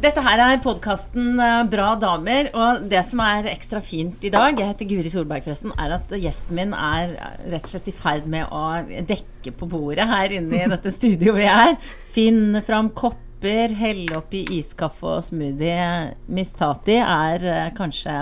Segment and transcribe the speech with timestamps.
[0.00, 1.34] Dette her er podkasten
[1.68, 5.74] Bra damer, og det som er ekstra fint i dag, jeg heter Guri Solberg forresten,
[5.76, 7.12] er at gjesten min er
[7.52, 8.62] rett og slett i ferd med å
[9.10, 11.76] dekke på bordet her inne i dette studioet vi er.
[12.16, 16.16] Finne fram kopper, helle oppi iskaffe og smoothie.
[16.32, 18.16] Miss Tati er eh, kanskje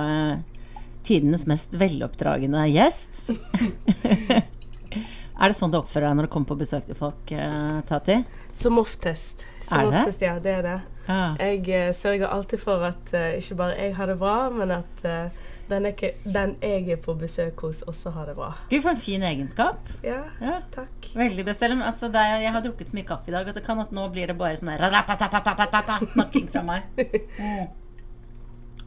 [1.07, 3.29] tidenes mest veloppdragende gjest.
[5.39, 8.17] er det sånn du oppfører deg når du kommer på besøk til folk, uh, Tati?
[8.53, 9.45] Som oftest.
[9.63, 10.01] Som Er det?
[10.01, 10.39] oftest, ja.
[10.43, 10.79] Det er det.
[11.09, 11.21] Ja.
[11.39, 15.05] Jeg uh, sørger alltid for at uh, ikke bare jeg har det bra, men at
[15.69, 18.53] den, ikke, den jeg er på besøk hos, også har det bra.
[18.71, 19.91] Gud, for en fin egenskap.
[20.03, 20.61] Ja, Ja.
[20.75, 21.11] takk.
[21.15, 21.63] Veldig best.
[21.63, 24.09] Altså, er, jeg har drukket så mye kaffe i dag at det kan at nå
[24.13, 24.73] blir det bare sånn
[26.15, 26.83] snakking fra meg.
[27.39, 27.69] Mm.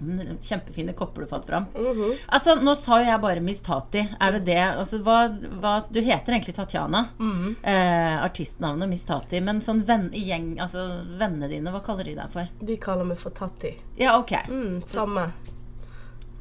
[0.01, 1.65] Mm, Kjempefine kopper du fant fram.
[1.75, 2.15] Mhm.
[2.27, 4.01] Altså, Nå sa jo jeg bare Miss Tati.
[4.19, 4.59] Er det det?
[4.61, 5.27] Altså, hva,
[5.61, 7.05] hva, du heter egentlig Tatjana.
[7.19, 7.55] Mhm.
[7.61, 9.41] Eh, artistnavnet Miss Tati.
[9.41, 10.87] Men sånn venn, gjeng, altså
[11.19, 12.49] vennene dine, hva kaller de deg for?
[12.59, 13.75] De kaller meg for Tatti.
[14.01, 14.33] Ja, ok.
[14.49, 15.29] Mm, samme.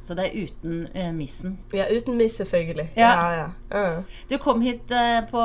[0.03, 1.59] Så det er uten uh, missen.
[1.77, 2.89] Ja, uten miss, selvfølgelig.
[2.97, 3.11] Ja.
[3.12, 3.49] Ja, ja.
[4.01, 4.23] Uh.
[4.31, 5.43] Du kom hit uh, på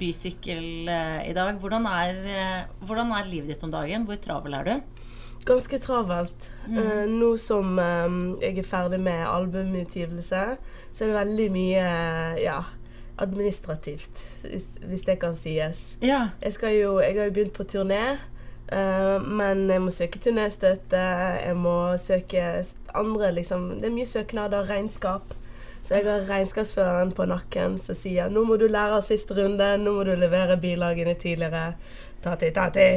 [0.00, 1.60] bysykkel eh, i dag.
[1.60, 4.08] Hvordan er, hvordan er livet ditt om dagen?
[4.08, 5.04] Hvor travel er du?
[5.48, 6.50] Ganske travelt.
[6.68, 10.42] Eh, nå som um, jeg er ferdig med albumutgivelse,
[10.92, 11.84] så er det veldig mye
[12.42, 12.58] ja,
[13.18, 15.96] administrativt, hvis, det kan sies.
[16.04, 16.28] Ja.
[16.42, 18.18] Jeg, skal jo, jeg har jo begynt på turné,
[18.68, 20.98] Uh, men jeg må søke turnéstøtte.
[21.40, 22.42] Jeg må søke
[22.92, 25.32] andre liksom Det er mye søknader, regnskap.
[25.82, 29.70] Så jeg har regnskapsføreren på nakken som sier 'Nå må du lære av siste runde.
[29.78, 31.74] Nå må du levere bilagene tidligere.'
[32.22, 32.88] Tati, tati.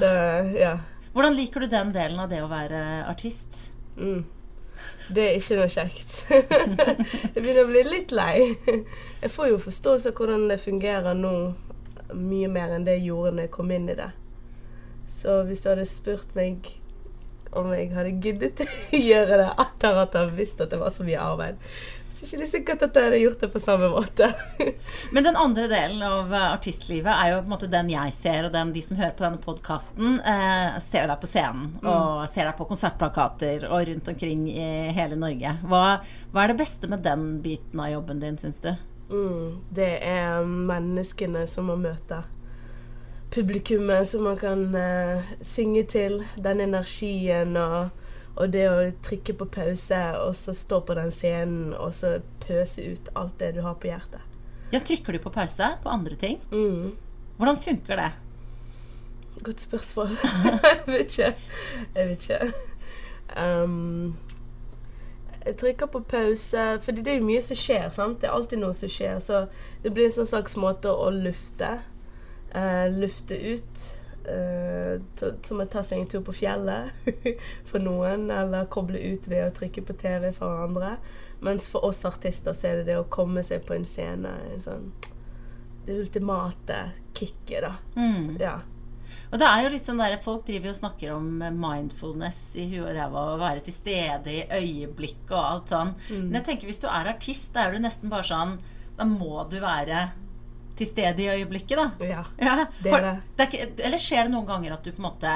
[0.00, 0.10] Så
[0.58, 0.78] ja.
[1.14, 3.68] Hvordan liker du den delen av det å være artist?
[3.94, 4.24] Mm.
[5.14, 6.14] Det er ikke noe kjekt.
[6.32, 8.54] jeg begynner å bli litt lei.
[8.66, 11.34] Jeg får jo forståelse av hvordan det fungerer nå,
[12.18, 14.10] mye mer enn det jeg gjorde når jeg kom inn i det.
[15.14, 16.72] Så hvis du hadde spurt meg
[17.54, 21.06] om jeg hadde giddet å gjøre det etter at jeg visste at det var så
[21.06, 21.62] mye arbeid,
[22.14, 24.28] så ikke det er sikkert at jeg hadde gjort det på samme måte.
[25.14, 28.46] Men den andre delen av eh, artistlivet er jo på en måte den jeg ser,
[28.46, 32.48] og den de som hører på denne podkasten, eh, ser deg på scenen og ser
[32.48, 35.56] deg på konsertplakater og rundt omkring i hele Norge.
[35.66, 35.84] Hva,
[36.30, 38.72] hva er det beste med den biten av jobben din, syns du?
[39.10, 42.24] Mm, det er menneskene som man møter.
[43.34, 46.20] Publikummet som man kan eh, synge til.
[46.38, 47.90] Den energien og,
[48.34, 52.82] og det å trykke på pause og så stå på den scenen og så pøse
[52.82, 54.22] ut alt det du har på hjertet.
[54.74, 56.40] Ja, Trykker du på pause på andre ting?
[56.50, 56.96] Mm.
[57.38, 58.10] Hvordan funker det?
[59.44, 60.16] Godt spørsmål.
[60.64, 61.34] jeg vet ikke.
[61.94, 62.52] Jeg vet ikke.
[63.38, 64.16] Um,
[65.46, 67.88] jeg trykker på pause, fordi det er jo mye som skjer.
[67.94, 68.20] sant?
[68.20, 69.18] Det er alltid noe som skjer.
[69.22, 69.44] Så
[69.84, 71.76] det blir en sånn slags måte å lufte.
[72.54, 73.86] Uh, lufte ut.
[74.30, 76.92] Eh, to- som å ta seg en tur på fjellet
[77.70, 80.96] for noen, eller koble ut ved å trykke på TV for andre.
[81.44, 84.30] Mens for oss artister så er det det å komme seg på en scene.
[84.54, 84.86] En sånn,
[85.84, 86.78] det ultimate
[87.14, 87.74] kicket, da.
[87.98, 88.36] Mm.
[88.40, 88.54] Ja.
[89.32, 91.26] Og det er jo litt sånn der, Folk driver og snakker om
[91.58, 95.90] mindfulness i huet og ræva, å være til stede i øyeblikket og alt sånn.
[96.12, 98.56] Men jeg tenker hvis du er artist, da er du nesten bare sånn
[98.94, 100.04] Da må du være
[100.76, 101.90] til stede i øyeblikket, da.
[102.04, 102.24] ja.
[102.40, 103.16] Ja, Det er det.
[103.38, 105.34] er ikke, eller skjer det noen ganger at du på en måte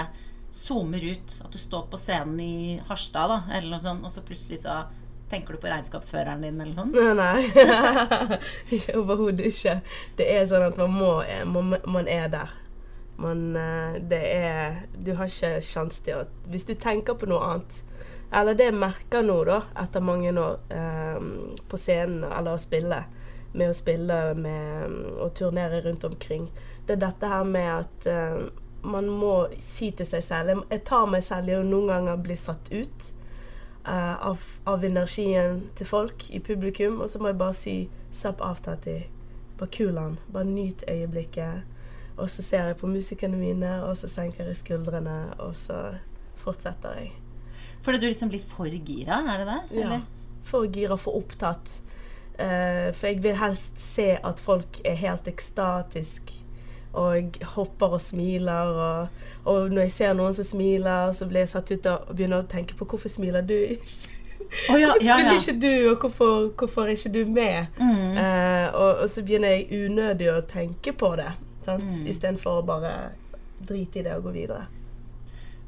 [0.53, 1.37] zoomer ut?
[1.44, 4.81] At du står på scenen i Harstad, da, eller noe sånt, og så plutselig så
[5.28, 6.91] tenker du på regnskapsføreren din, eller sånn?
[6.97, 8.38] Nei, nei.
[8.98, 9.75] Overhodet ikke.
[10.19, 11.10] Det er sånn at man må
[11.53, 12.54] man, man er der.
[13.19, 17.48] Man eh, Det er Du har ikke sjanse til å Hvis du tenker på noe
[17.48, 17.81] annet
[18.31, 21.19] Eller det jeg merker nå, da, etter mange år eh,
[21.66, 23.00] på scenen, eller å spille
[23.53, 26.50] Med å spille med og turnere rundt omkring,
[26.86, 28.48] det er dette her med at uh,
[28.82, 32.36] man må si til seg selv Jeg, tar meg selv i å noen ganger bli
[32.38, 33.09] satt ut
[33.88, 37.00] uh, av, av energien til folk i publikum.
[37.00, 37.76] Og så må jeg bare si
[38.14, 39.00] slapp av, Tati.
[39.59, 40.18] Bare kul han.
[40.33, 41.66] Bare nyt øyeblikket.
[42.18, 45.92] Og så ser jeg på musikerne mine, og så senker jeg skuldrene, og så
[46.42, 47.12] fortsetter jeg.
[47.84, 49.83] Fordi du liksom blir for gira, er det det?
[49.83, 50.01] Ja.
[50.48, 51.78] For gira, for opptatt.
[52.39, 56.31] Eh, for jeg vil helst se at folk er helt ekstatisk
[56.99, 58.71] og hopper og smiler.
[58.85, 59.09] Og,
[59.45, 62.51] og når jeg ser noen som smiler, så blir jeg satt ut og begynner å
[62.51, 63.59] tenke på hvorfor smiler du
[64.71, 65.33] Oh, ja, Hvorfor ja, ja.
[65.35, 67.67] ikke du, og hvorfor, hvorfor er ikke du med?
[67.77, 68.15] Mm.
[68.17, 71.33] Uh, og, og så begynner jeg unødig å tenke på det,
[71.67, 71.91] sant?
[71.91, 72.07] Mm.
[72.09, 72.93] istedenfor å bare
[73.59, 74.63] drite i det og gå videre.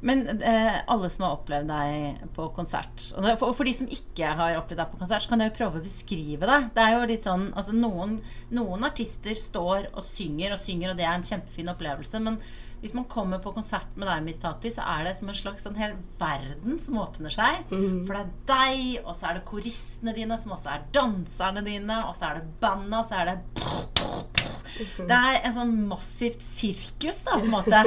[0.06, 3.90] Men eh, alle som har opplevd deg på konsert Og for, for, for de som
[3.92, 6.70] ikke har opplevd deg på konsert, så kan jeg jo prøve å beskrive deg.
[6.76, 8.16] Det er jo litt sånn altså noen,
[8.54, 12.22] noen artister står og synger og synger, og det er en kjempefin opplevelse.
[12.24, 12.40] Men,
[12.80, 15.66] hvis man kommer på konsert med deg, Miss Tati, så er det som en slags
[15.66, 17.66] sånn hel verden som åpner seg.
[18.08, 21.98] For det er deg, og så er det koristene dine, som også er danserne dine,
[22.08, 27.22] og så er det banda, og så er det Det er en sånn massivt sirkus,
[27.26, 27.80] da, på en måte.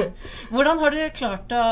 [0.52, 1.62] Hvordan har du klart å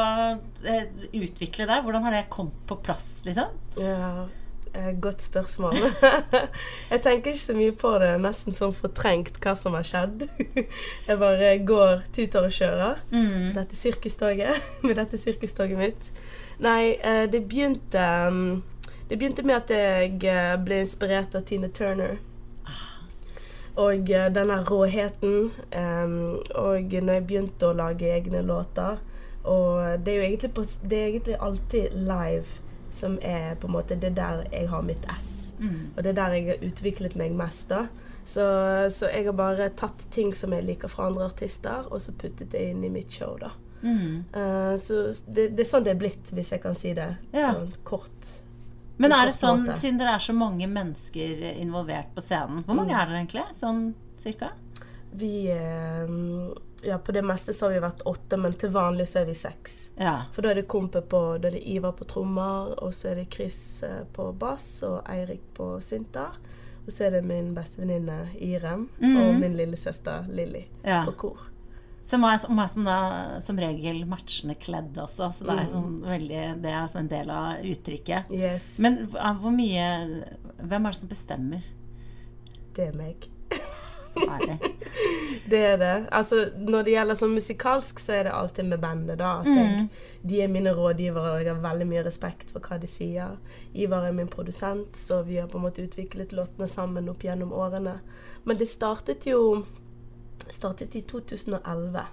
[0.67, 1.81] eh, utvikle det?
[1.85, 3.53] Hvordan har det kommet på plass, liksom?
[3.81, 4.27] Ja,
[4.73, 5.79] eh, godt spørsmål.
[6.93, 8.13] jeg tenker ikke så mye på det.
[8.25, 10.27] Nesten sånn fortrengt hva som har skjedd.
[11.09, 13.07] jeg bare går, tuter og kjører.
[13.15, 13.53] Mm.
[13.59, 14.61] Dette sirkustoget.
[14.87, 16.13] Med dette sirkustoget mitt.
[16.63, 18.61] Nei, eh, det begynte mm,
[19.09, 22.21] Det begynte med at jeg ble inspirert av Tina Turner.
[23.77, 25.51] Og eh, denne råheten.
[25.73, 28.99] em, og når jeg begynte å lage egne låter
[29.45, 32.61] Og det er jo egentlig, på, det er egentlig alltid live
[32.93, 35.53] som er på en måte det der jeg har mitt ess.
[35.59, 35.91] Mm.
[35.97, 37.69] Og det er der jeg har utviklet meg mest.
[37.71, 37.87] da.
[38.25, 38.45] Så,
[38.91, 42.53] så jeg har bare tatt ting som jeg liker fra andre artister, og så puttet
[42.53, 43.35] det inn i mitt show.
[43.41, 43.51] da.
[43.83, 44.25] Mm.
[44.37, 47.55] Uh, så det, det er sånn det er blitt, hvis jeg kan si det Ja.
[47.55, 48.31] sånn kort.
[49.03, 49.79] Men er det sånn, måte.
[49.83, 53.45] siden dere er så mange mennesker involvert på scenen Hvor mange er dere egentlig?
[53.59, 53.89] Sånn
[54.23, 54.53] cirka?
[55.13, 56.13] Vi eh,
[56.83, 59.35] Ja, på det meste så har vi vært åtte, men til vanlig så er vi
[59.39, 59.77] seks.
[60.01, 60.17] Ja.
[60.35, 63.21] For da er det kompe på Da er det Ivar på trommer, og så er
[63.21, 66.35] det Chris eh, på bass og Eirik på synter.
[66.83, 70.65] Og så er det min bestevenninne Irem og min lillesøster Lilly.
[70.83, 71.05] Ja.
[71.07, 71.45] på kor.
[72.05, 75.29] Som er, som er som, da, som regel matchende kledd også.
[75.37, 75.73] Så det er, Mm.
[75.73, 78.31] sånn veldig, det er altså en del av uttrykket.
[78.35, 80.25] Yes, Men hvor mye
[80.63, 81.63] Hvem er det som bestemmer?
[82.75, 83.29] det er meg.
[84.13, 84.59] Så ærlig.
[85.49, 86.09] Det er det.
[86.13, 89.39] Altså, når det gjelder sånn musikalsk, så er det alltid med bandet, da.
[89.41, 89.57] At Mm.
[89.57, 89.89] jeg,
[90.27, 93.39] de er mine rådgivere, og jeg har veldig mye respekt for hva de sier.
[93.75, 97.53] Ivar er min produsent, så vi har på en måte utviklet låtene sammen opp gjennom
[97.53, 98.01] årene.
[98.45, 99.65] Men det startet jo
[100.51, 102.07] startet i 2011.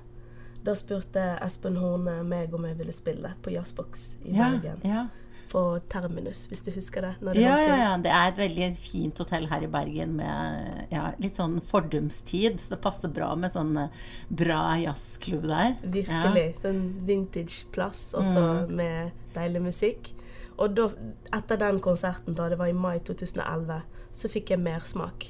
[0.63, 4.81] Da spurte Espen Horne meg om jeg ville spille på Jazzbox i Ja, Bergen.
[4.83, 5.07] ja.
[5.49, 7.15] På Terminus, hvis du husker det.
[7.21, 7.97] Det Ja, ja, ja.
[7.97, 12.59] Det er et veldig fint hotell her i Bergen med ja, litt sånn fordumstid.
[12.61, 13.89] Så det passer bra med sånn eh,
[14.29, 15.73] bra jazzklubb der.
[15.81, 16.55] Virkelig.
[16.65, 18.75] En vintage-plass, også Mm.
[18.75, 20.11] med deilig musikk.
[20.59, 20.89] Og da,
[21.33, 23.81] etter den konserten, da det var i mai 2011,
[24.11, 25.25] så fikk jeg mersmak.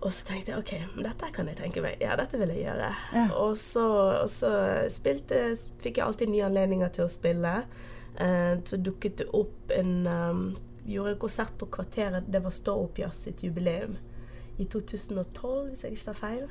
[0.00, 2.00] Og så tenkte jeg OK, dette kan jeg tenke meg.
[2.00, 2.88] Ja, dette vil jeg gjøre.
[3.12, 3.26] Ja.
[3.36, 3.84] Og så,
[4.22, 4.52] og så
[4.92, 5.50] spilte,
[5.82, 7.52] fikk jeg alltid nye anledninger til å spille.
[8.16, 10.40] Eh, så dukket det opp en um,
[10.84, 12.30] Vi gjorde en konsert på Kvarteret.
[12.32, 13.98] Det var Stå opp-jazz sitt jubileum
[14.60, 16.48] i 2012, hvis jeg ikke tar feil.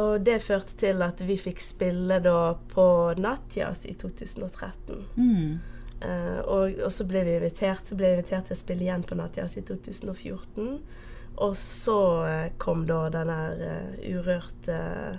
[0.00, 2.86] Og det førte til at vi fikk spille da på
[3.20, 5.04] Nattjazz i 2013.
[5.16, 5.60] Mm.
[6.00, 9.04] Eh, og, og så ble vi invitert Så ble jeg invitert til å spille igjen
[9.06, 10.80] på Nattjazz i 2014.
[11.36, 11.96] Og så
[12.28, 15.16] eh, kom da den der eh, Urørt eh,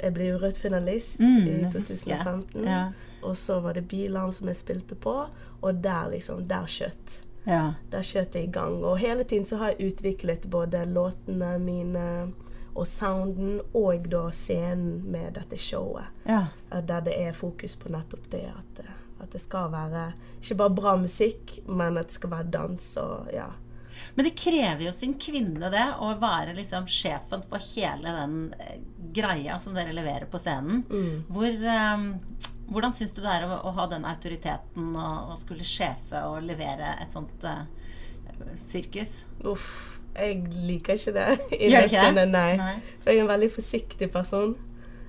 [0.00, 2.24] Jeg ble Urørt-finalist Mm, i det husker jeg.
[2.24, 2.64] 2015.
[2.68, 2.82] Ja.
[3.22, 5.26] Og så var det Biland som jeg spilte på,
[5.62, 7.20] og der liksom Der skjøt.
[7.46, 7.72] ja.
[7.90, 8.84] Der skjøt jeg i gang.
[8.84, 12.32] Og hele tiden så har jeg utviklet både låtene mine
[12.76, 16.04] og sounden, og da scenen med dette showet.
[16.28, 16.46] ja.
[16.70, 18.84] Der det er fokus på nettopp det at,
[19.22, 23.28] at det skal være ikke bare bra musikk, men at det skal være dans og
[23.32, 23.46] ja.
[24.14, 28.78] Men det krever jo sin kvinne, det, å være liksom sjefen for hele den eh,
[29.16, 30.84] greia som dere leverer på scenen.
[31.32, 31.58] Hvor,
[31.96, 32.06] um,
[32.72, 36.44] hvordan syns du det er å, å ha den autoriteten og, og skulle sjefe og
[36.46, 37.64] levere et sånt uh,
[38.60, 39.12] sirkus?
[39.46, 39.92] Uff.
[40.16, 41.26] Jeg liker ikke det.
[41.60, 42.28] Gjør du ikke det?
[42.30, 42.52] Nei.
[42.56, 42.76] Nei.
[43.02, 44.56] For jeg er en veldig forsiktig person.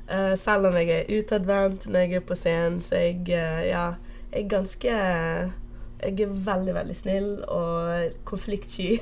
[0.08, 3.86] Uh, selv om jeg er utadvendt når jeg er på scenen, så jeg, uh, ja,
[4.32, 5.00] jeg er ganske
[5.98, 9.00] Jeg er veldig, veldig snill og konfliktsky.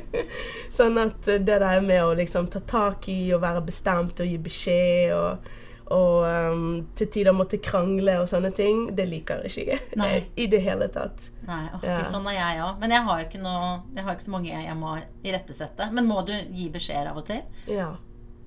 [0.78, 4.38] sånn at det der med å liksom ta tak i og være bestemt og gi
[4.40, 5.50] beskjed og,
[5.92, 6.64] og um,
[6.96, 10.14] til tider måtte krangle og sånne ting, det liker ikke jeg Nei.
[10.42, 11.28] i det hele tatt.
[11.44, 12.00] Nei, orker, Ja.
[12.08, 12.80] Sånn er jeg òg.
[12.80, 15.90] Men jeg har ikke, noe, jeg har ikke så mange jeg må irettesette.
[15.92, 17.44] Men må du gi beskjeder av og til?
[17.68, 17.92] Ja.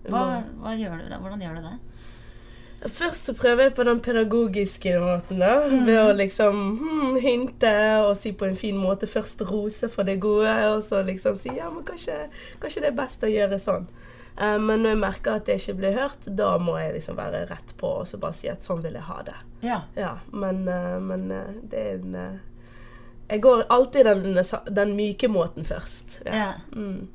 [0.09, 0.25] Hva,
[0.61, 1.21] hva gjør du da?
[1.21, 1.77] Hvordan gjør du det?
[2.85, 5.55] Først så prøver jeg på den pedagogiske måten, da.
[5.69, 7.71] Ved å liksom hmm, hinte
[8.03, 9.09] og si på en fin måte.
[9.09, 12.27] Først rose for det gode, og så liksom si ja, men kanskje,
[12.61, 13.87] kanskje det er best å gjøre sånn.
[14.35, 17.45] Uh, men når jeg merker at det ikke blir hørt, da må jeg liksom være
[17.49, 19.37] rett på og så bare si at sånn vil jeg ha det.
[19.65, 19.79] Ja.
[19.97, 22.17] Ja, men, uh, men uh, det er en
[23.25, 26.19] Jeg går alltid den, den myke måten først.
[26.27, 26.35] Ja.
[26.35, 26.49] ja.
[26.75, 27.07] Mm.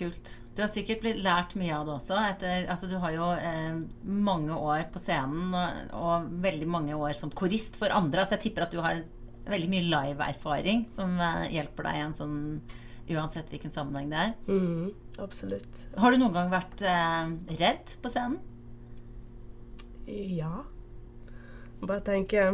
[0.00, 0.30] Kult.
[0.56, 2.16] Du har sikkert blitt lært mye av det også.
[2.24, 7.12] Etter, altså, du har jo eh, mange år på scenen og, og veldig mange år
[7.18, 8.24] som korist for andre.
[8.24, 9.02] Så jeg tipper at du har
[9.50, 12.38] veldig mye live-erfaring som eh, hjelper deg i en sånn
[13.10, 14.34] Uansett hvilken sammenheng det er.
[14.46, 15.80] Mm, absolutt.
[15.98, 18.38] Har du noen gang vært eh, redd på scenen?
[20.06, 20.62] Ja.
[21.82, 22.44] Bare tenke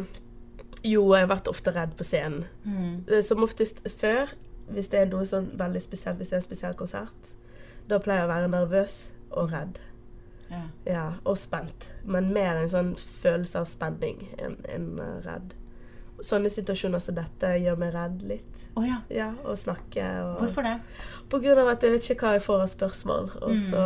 [0.81, 2.47] Jo, jeg har vært ofte redd på scenen.
[2.65, 3.21] Mm.
[3.27, 4.33] Som oftest før,
[4.73, 7.36] hvis det er noe sånn veldig spesielt, hvis det er en spesiell konsert.
[7.89, 8.97] Da pleier jeg å være nervøs
[9.31, 9.79] og redd.
[10.51, 10.63] Ja.
[10.87, 11.89] Ja, og spent.
[12.07, 15.55] Men mer en sånn følelse av spenning enn en, eh, redd.
[16.23, 18.53] Sånne situasjoner som dette gjør meg redd litt.
[18.77, 18.99] Å ja.
[19.11, 20.75] Ja, og snakke og Hvorfor det?
[21.29, 23.57] På grunn av at jeg vet ikke hva jeg får av spørsmål, og Mm.
[23.57, 23.83] så,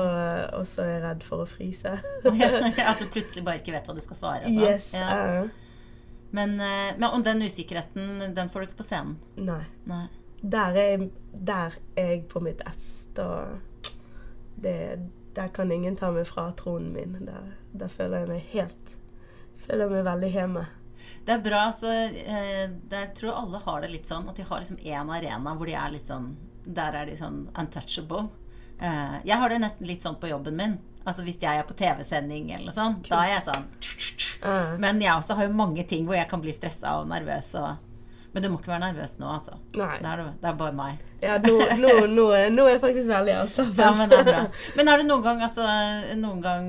[0.58, 1.92] og så er jeg redd for å fryse.
[2.24, 2.48] oh, ja,
[2.90, 4.44] At du plutselig bare ikke vet hva du skal svare?
[4.44, 4.68] og sånn.
[4.68, 4.92] Yes.
[4.94, 5.42] Ja.
[5.44, 5.48] Uh.
[6.32, 9.16] Men, eh, men om den usikkerheten, den får du ikke på scenen?
[9.36, 9.64] nei.
[9.86, 10.06] Nei.
[10.42, 13.06] Der er, jeg, der er jeg på mitt ess.
[13.14, 13.46] Da
[14.62, 14.76] det,
[15.34, 17.16] Der kan ingen ta meg fra tronen min.
[17.26, 18.96] Der, der føler jeg meg helt
[19.60, 20.66] Føler jeg meg veldig hjemme.
[21.26, 21.62] Det er bra.
[21.76, 25.10] Så, eh, det, jeg tror alle har det litt sånn at de har liksom én
[25.12, 26.30] arena hvor de er litt sånn
[26.64, 28.28] Der er de sånn untouchable.
[28.80, 30.78] Eh, jeg har det nesten litt sånn på jobben min.
[31.04, 33.68] Altså Hvis jeg er på TV-sending eller noe sånt, da er jeg sånn
[34.40, 37.50] Eh, Men jeg også har jo mange ting hvor jeg kan bli stressa og nervøs.
[37.60, 37.76] Og,
[38.32, 39.56] men du må ikke være nervøs nå, altså.
[39.74, 39.96] nei.
[39.98, 40.98] Det er, det, er bare meg.
[41.20, 43.80] Ja, nå, nå, nå, nå er jeg faktisk veldig avslappet.
[43.82, 44.42] Ja, men det er bra.
[44.78, 45.66] Men er det noen gang, altså
[46.16, 46.68] noen gang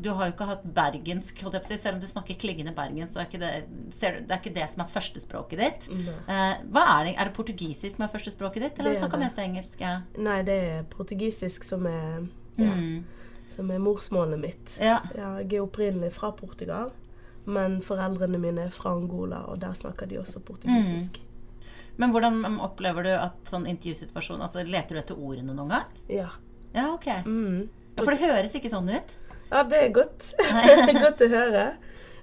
[0.00, 1.78] Du har jo ikke hatt bergensk, holdt jeg på å si.
[1.82, 3.50] Selv om du snakker klingende bergensk, så er ikke det,
[3.92, 5.88] ser det er ikke det som er førstespråket ditt.
[5.90, 7.14] Eh, hva er det?
[7.20, 9.26] Er det portugisisk som er førstespråket ditt, eller er snakker du det.
[9.28, 9.80] mest engelsk?
[9.84, 9.96] Ja.
[10.30, 13.04] Nei, det er portugisisk som er, ja, Mm.
[13.50, 14.76] som er morsmålet mitt.
[14.80, 15.00] ja.
[15.18, 16.92] Ja, jeg er opprinnelig fra Portugal,
[17.44, 21.20] men foreldrene mine er fra Angola, og der snakker de også portugisisk.
[22.00, 25.98] Men hvordan opplever du at sånn intervjusituasjon altså Leter du etter ordene noen gang?
[26.08, 26.30] Ja.
[26.72, 27.08] Ja, ok.
[27.26, 27.68] Mm.
[27.98, 29.16] Ja, for det høres ikke sånn ut.
[29.50, 30.30] Ja, det er godt.
[31.04, 31.64] godt å høre.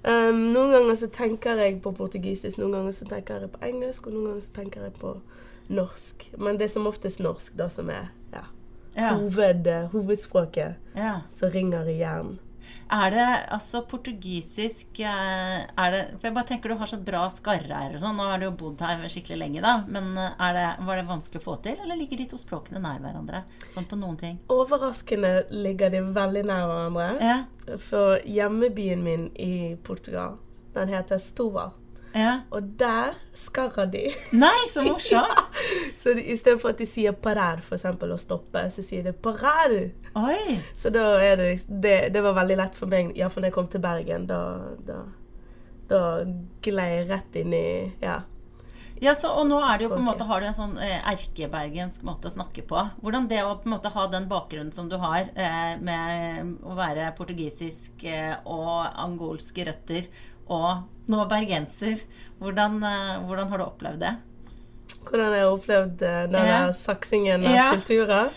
[0.02, 4.06] Um, noen ganger så tenker jeg på portugisisk, noen ganger så tenker jeg på engelsk,
[4.06, 5.14] og noen ganger så tenker jeg på
[5.68, 6.26] norsk.
[6.38, 8.44] Men det er som oftest norsk da som er ja,
[8.96, 9.14] Ja.
[9.14, 11.20] hoved, eh, hovedspråket ja.
[11.30, 12.38] som ringer i hjernen.
[12.88, 17.26] Er det altså portugisisk eh, er det, For jeg bare tenker du har så bra
[17.32, 18.16] skarre-r og sånn.
[18.16, 19.74] Nå har du jo bodd her skikkelig lenge, da.
[19.88, 23.02] Men eh, det, var det vanskelig å få til, eller ligger de to språkene nær
[23.04, 23.44] hverandre?
[23.74, 24.38] Sånn på noen ting.
[24.52, 27.10] Overraskende ligger de veldig nær hverandre.
[27.22, 27.38] Ja.
[27.84, 30.38] For hjemmebyen min i Portugal,
[30.76, 31.76] den heter Stovar.
[32.14, 32.40] Ja.
[32.54, 34.08] Og der skarra de.
[34.32, 35.56] Nei, så morsomt!
[35.98, 39.90] Så de, istedenfor at de sier 'parer' for eksempel, å stoppe, så sier de 'parer'.
[40.14, 40.58] Oi!
[40.78, 43.68] Så da er det Det, det var veldig lett for meg, iallfall da jeg kom
[43.68, 44.26] til Bergen.
[44.30, 44.40] Da,
[44.86, 45.02] da,
[45.90, 46.02] da
[46.62, 47.68] glei jeg rett inn i
[48.04, 48.20] Ja.
[49.00, 50.98] Ja, så, og nå er det jo på en måte, har du en sånn eh,
[51.12, 52.80] erkebergensk måte å snakke på.
[53.02, 56.74] Hvordan det å på en måte ha den bakgrunnen som du har, eh, med å
[56.78, 60.08] være portugisisk eh, og angolske røtter,
[60.48, 62.02] og nå bergenser,
[62.40, 64.14] hvordan, eh, hvordan har du opplevd det?
[65.04, 66.72] Hvordan jeg har opplevd denne den Ja.
[66.72, 67.70] saksingen av Ja.
[67.74, 68.30] kulturer.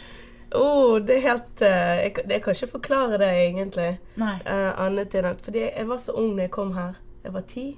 [0.54, 4.00] Oh, det er helt eh, jeg, jeg kan ikke forklare det, egentlig.
[4.18, 4.36] Nei.
[4.46, 6.96] Eh, annet enn at Fordi jeg var så ung da jeg kom her.
[7.24, 7.78] Jeg var ti.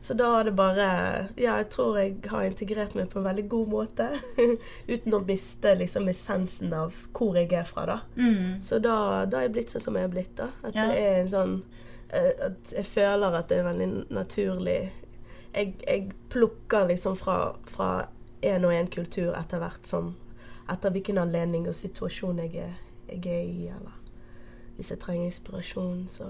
[0.00, 3.48] Så da har det bare Ja, jeg tror jeg har integrert meg på en veldig
[3.48, 4.08] god måte.
[4.88, 7.98] Uten å miste liksom essensen av hvor jeg er fra, da.
[8.16, 8.60] Mm.
[8.62, 10.50] Så da, da er jeg blitt sånn som jeg er blitt, da.
[10.62, 10.86] At Ja.
[10.86, 14.92] det er en sånn eh, At jeg føler at det er veldig naturlig
[15.54, 18.06] Jeg, jeg plukker liksom fra, fra
[18.42, 20.14] en og en kultur etter hvert som
[20.70, 22.74] Etter hvilken anledning og situasjon jeg er,
[23.08, 24.00] jeg er i, eller
[24.76, 26.24] hvis jeg trenger inspirasjon, så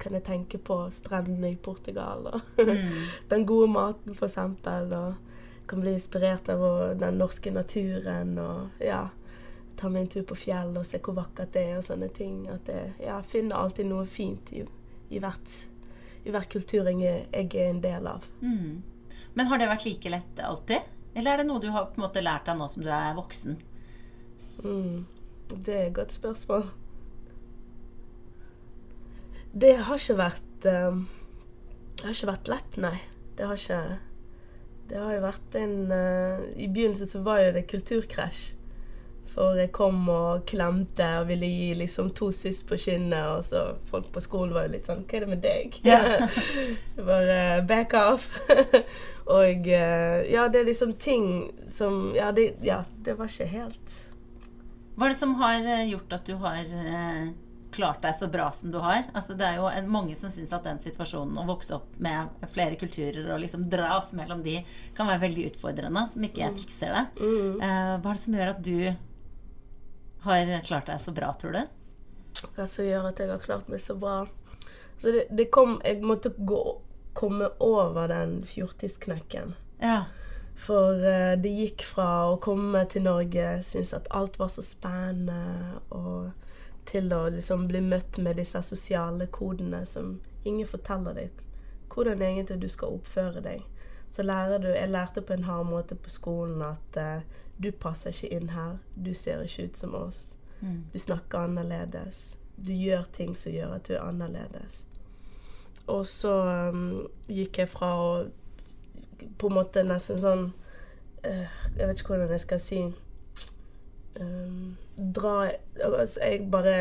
[0.00, 3.04] kan jeg tenke på strendene i Portugal og Mm.
[3.30, 4.92] den gode maten, for eksempel.
[4.92, 5.14] Og
[5.68, 6.62] kan bli inspirert av
[6.98, 9.08] den norske naturen og ja,
[9.76, 12.44] ta meg en tur på fjellet og se hvor vakkert det er og sånne ting.
[12.52, 14.64] At jeg ja, finner alltid noe fint i,
[15.10, 15.56] i, hvert,
[16.24, 18.26] i hver kultur jeg jeg er en del av.
[18.40, 18.82] Mm.
[19.36, 20.92] Men har det vært like lett alltid?
[21.16, 23.16] Eller er det noe du har på en måte lært deg nå som du er
[23.16, 23.60] voksen?
[24.64, 25.04] Mm.
[25.52, 26.66] Det er et godt spørsmål.
[29.56, 31.06] Det har ikke vært um,
[31.96, 32.96] Det har ikke vært lett, nei.
[33.36, 33.80] Det har ikke
[34.90, 38.55] Det har jo vært en uh, I begynnelsen så var jo det kulturkrasj.
[39.36, 43.66] For jeg kom og klemte og ville gi liksom to suss på kinnet, og så
[43.90, 45.76] folk på skolen var jo litt sånn Hva er det med deg?
[45.84, 46.38] Yeah.
[47.10, 48.30] Bare back off.
[49.36, 51.26] og uh, ja, det er liksom ting
[51.68, 53.96] som Ja, det, ja, det var ikke helt
[54.96, 57.26] Hva er det som har eh, gjort at du har uh,
[57.76, 59.04] klart deg så bra som du har?
[59.12, 62.32] Altså, det er jo en, mange som syns at den situasjonen å vokse opp med
[62.54, 64.62] flere kulturer og liksom dras mellom de,
[64.96, 67.04] kan være veldig utfordrende, som ikke fikser det.
[67.20, 67.60] mm.
[67.60, 68.78] Eh, hva er det som gjør at du
[70.26, 71.64] har klart deg så bra, tror du?
[72.56, 74.24] hva som gjør at jeg har klart meg så bra.
[75.00, 76.62] Så det, det kom Jeg måtte gå,
[77.16, 79.54] komme over den fjortisknekken.
[79.80, 80.04] Ja.
[80.56, 85.80] For eh, det gikk fra å komme til Norge, synes at alt var så spennende,
[85.92, 86.32] og
[86.88, 91.42] til å liksom bli møtt med disse sosiale kodene som ingen forteller deg
[91.90, 93.62] hvordan egentlig du skal oppføre deg.
[94.12, 97.24] Så lærer du Jeg lærte på en hard måte på skolen at eh,
[97.62, 98.78] du passer ikke inn her.
[98.94, 100.36] Du ser ikke ut som oss.
[100.60, 100.84] Mm.
[100.92, 102.38] Du snakker annerledes.
[102.56, 104.82] Du gjør ting som gjør at du er annerledes.
[105.86, 106.34] Og så
[106.72, 108.10] um, gikk jeg fra å
[109.38, 110.42] på en måte nesten sånn
[111.24, 112.80] uh, Jeg vet ikke hvordan jeg skal si
[114.20, 116.74] um, Dra altså, Jeg bare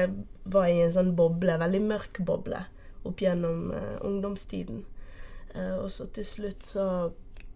[0.43, 2.59] var i en sånn boble, veldig mørk boble,
[3.07, 4.83] opp gjennom uh, ungdomstiden.
[5.55, 6.85] Uh, og så til slutt så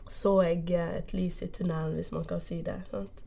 [0.10, 2.80] så jeg eh, et lys i tunnelen, hvis man kan si det.
[2.90, 3.22] Sant?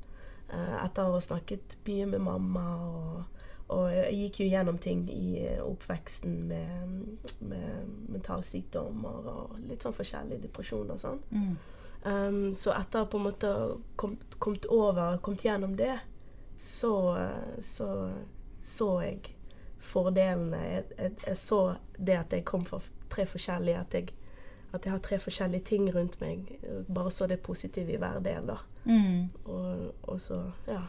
[0.52, 3.22] Eh, etter å ha snakket mye med mamma og
[3.72, 9.96] og jeg gikk jo gjennom ting i eh, oppveksten med, med mentalsykdommer og litt sånn
[9.96, 11.22] forskjellig depresjon og sånn.
[11.32, 11.54] Mm.
[12.02, 13.52] Um, så etter å på en måte
[13.96, 15.94] kommet, kommet over, kommet gjennom det,
[16.60, 16.92] så
[17.64, 17.88] så,
[18.60, 19.32] så jeg
[19.82, 20.62] fordelene.
[20.66, 21.60] Jeg, jeg, jeg, så
[21.96, 22.80] det at jeg kom fra
[23.12, 24.12] tre forskjellige at jeg,
[24.72, 26.46] at jeg har tre forskjellige ting rundt meg.
[26.88, 28.58] Bare så det positive i hver del, da.
[28.88, 29.28] Mm.
[29.44, 30.80] Og, og så, ja.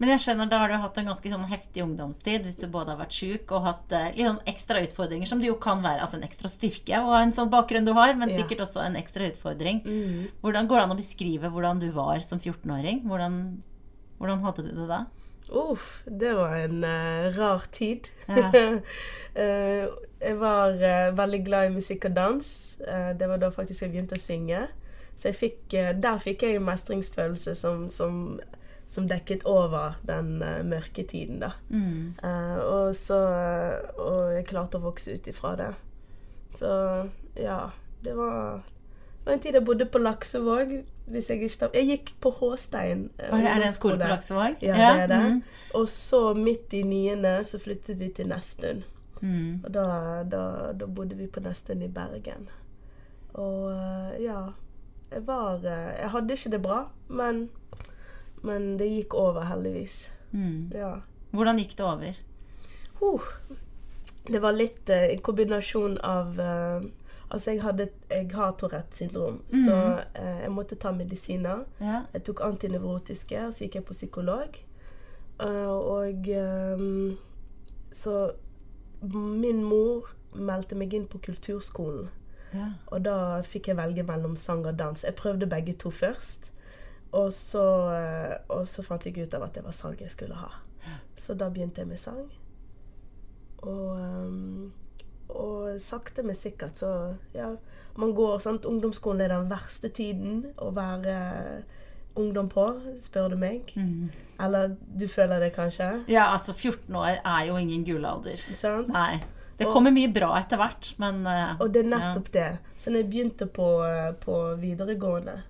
[0.00, 2.94] Men jeg skjønner, da har du hatt en ganske sånn heftig ungdomstid hvis du både
[2.94, 6.00] har vært sjuk og hatt eh, litt sånn ekstra utfordringer, som det jo kan være.
[6.06, 8.38] Altså en ekstra styrke og en sånn bakgrunn du har, men Ja.
[8.40, 9.82] sikkert også en ekstra utfordring.
[9.84, 10.30] Mm.
[10.40, 13.02] Hvordan Går det an å beskrive hvordan du var som 14-åring?
[13.04, 13.36] Hvordan,
[14.18, 15.02] hvordan hadde du det da?
[15.50, 18.08] Uff, det var en uh, rar tid.
[18.28, 18.50] Ja.
[18.54, 18.78] uh,
[20.26, 22.52] jeg var uh, veldig glad i musikk og dans.
[23.18, 24.62] Det var da faktisk jeg begynte å synge.
[25.20, 28.38] Så fikk, der fikk jeg en mestringsfølelse som, som,
[28.88, 31.50] som dekket over den mørke tiden, da.
[31.68, 32.16] Mm.
[32.64, 33.18] Og så
[34.00, 35.68] Og jeg klarte å vokse ut ifra det.
[36.56, 36.70] Så
[37.36, 37.66] ja,
[38.00, 38.62] det var
[39.20, 40.70] det var en tid jeg bodde på Laksevåg.
[41.10, 43.10] Hvis jeg ikke tar Jeg gikk på Håstein.
[43.18, 44.08] eh, er det en skole på.
[44.08, 44.62] Laksevåg?
[44.62, 45.20] Ja, det er det.
[45.32, 45.42] Mm.
[45.74, 48.82] Og så midt i niende så flyttet vi til Nesttun.
[49.20, 49.60] Mm.
[49.64, 49.84] Og da,
[50.24, 52.48] da, da bodde vi på Nesttun i Bergen.
[53.34, 54.52] Og eh, ja
[55.12, 57.48] Jeg var eh, Jeg hadde ikke det bra, men,
[58.42, 60.12] men det gikk over, heldigvis.
[60.32, 60.70] Mm.
[60.74, 60.94] Ja.
[61.30, 62.20] Hvordan gikk det over?
[63.00, 63.26] Huh.
[64.30, 66.82] Det var litt en kombinasjon av eh,
[67.30, 69.74] Altså, jeg, hadde, jeg har Tourettes syndrom, så
[70.18, 71.64] eh, jeg måtte ta medisiner.
[71.80, 72.02] Ja.
[72.12, 74.58] Jeg tok antinevrotiske, og så gikk jeg på psykolog.
[75.40, 77.18] Uh, og um,
[77.92, 78.32] så
[79.00, 82.10] min mor meldte meg inn på kulturskolen.
[82.52, 82.72] ja.
[82.90, 85.04] Og da fikk jeg velge mellom sang og dans.
[85.04, 86.50] Jeg prøvde begge to først.
[87.12, 87.64] Og så,
[87.94, 90.50] eh, og så fant jeg ut av at det var sang jeg skulle ha.
[91.18, 92.30] Så da begynte jeg med sang.
[93.58, 94.72] Og, ehm,
[95.36, 97.52] og sakte, men sikkert så Ja,
[97.96, 98.64] man går sant?
[98.66, 101.62] Ungdomsskolen er den verste tiden å være
[102.16, 102.64] ungdom på,
[102.98, 103.70] spør du meg.
[103.76, 104.10] Mm.
[104.40, 106.04] Eller du føler det kanskje?
[106.08, 108.36] ja, altså 14 år er jo ingen gullalder.
[108.56, 108.88] Sant?
[108.88, 109.20] Nei.
[109.58, 112.58] Det Og- kommer mye bra etter hvert, men uh, Og det er nettopp det.
[112.76, 115.42] Så når jeg begynte på, eh, på videregående,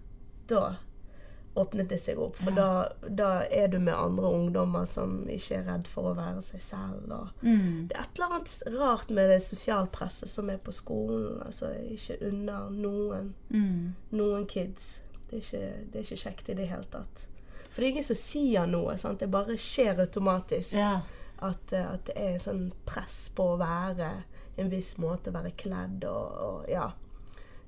[0.49, 0.75] da
[1.61, 2.37] åpnet det seg opp.
[2.40, 2.66] For da,
[3.09, 7.12] da er du med andre ungdommer som ikke er redd for å være seg selv.
[7.42, 7.88] Mm.
[7.88, 11.40] det er et eller annet rart med det sosialpresset som er på skolen.
[11.46, 13.94] Altså ikke under noen, Mm.
[14.12, 14.99] noen kids.
[15.31, 17.27] Det er, ikke, det er ikke kjekt i det hele tatt.
[17.70, 18.96] For det er ingen som sier noe.
[18.99, 19.20] Sant?
[19.20, 20.75] Det bare skjer automatisk.
[20.75, 21.01] ja.
[21.42, 24.11] At, eh, at det er sånn press på å være
[24.61, 26.90] en viss måte, være kledd og, og Ja.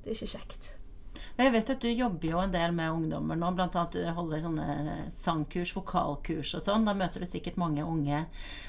[0.04, 0.72] Det er ikke kjekt.
[1.38, 4.96] Jeg vet at du jobber jo en del med ungdommer nå, annet du holder sånne
[5.16, 6.84] sangkurs, vokalkurs og sånn.
[6.88, 8.24] Da møter du sikkert mange unge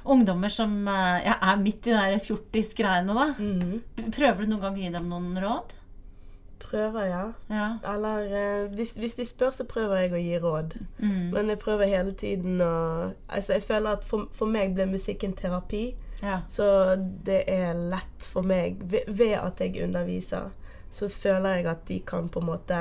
[0.05, 3.29] ungdommer som eh, ja, er midt i de fjortis-greiene, da.
[3.37, 4.11] Mhm.
[4.15, 5.75] Prøver du noen gang å gi dem noen råd?
[6.63, 7.25] Prøver, ja.
[7.53, 7.65] Ja.
[7.93, 10.73] Eller eh, hvis, hvis de spør, så prøver jeg å gi råd.
[11.03, 11.27] Mm.
[11.35, 12.71] Men jeg prøver hele tiden å
[13.27, 15.83] Altså, jeg føler at for, for meg ble musikken terapi.
[16.23, 16.39] ja.
[16.49, 16.65] Så
[17.27, 18.81] det er lett for meg.
[18.89, 20.49] Ved, ved at jeg underviser,
[20.93, 22.79] så føler jeg at de kan på en måte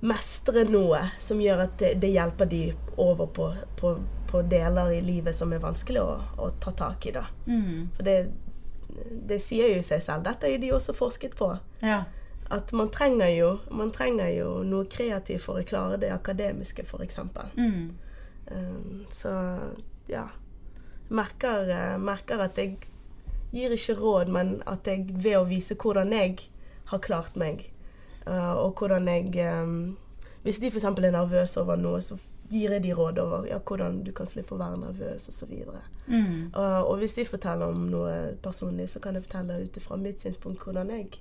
[0.00, 2.62] mestre noe som gjør at det, det hjelper de
[2.96, 3.94] over på, på,
[4.30, 7.14] på deler i livet som er vanskelig å, å ta tak i.
[7.16, 7.24] da.
[7.46, 7.88] Mm.
[7.96, 8.18] For det,
[9.32, 10.24] det sier jo seg selv.
[10.28, 11.52] Dette har de også forsket på.
[11.84, 12.04] ja.
[12.48, 17.18] At man trenger jo, man trenger jo noe kreativt for å klare det akademiske, f.eks.
[17.58, 17.90] Mm.
[18.48, 19.32] Um, så
[20.08, 20.30] ja.
[21.12, 22.78] Merker, eh, merker at jeg
[23.52, 26.48] gir ikke råd, men at jeg ved å vise hvordan jeg
[26.92, 27.68] har klart meg,
[28.28, 29.96] Uh, og hvordan jeg um,
[30.42, 30.84] Hvis de f.eks.
[30.84, 32.16] er nervøse over noe, så
[32.50, 35.50] gir jeg de råd over ja, hvordan du kan slippe å være nervøs, osv.
[36.06, 36.52] Mm.
[36.54, 40.22] Uh, og hvis de forteller om noe personlig, så kan jeg fortelle ut ifra mitt
[40.22, 41.18] synspunkt hvordan jeg,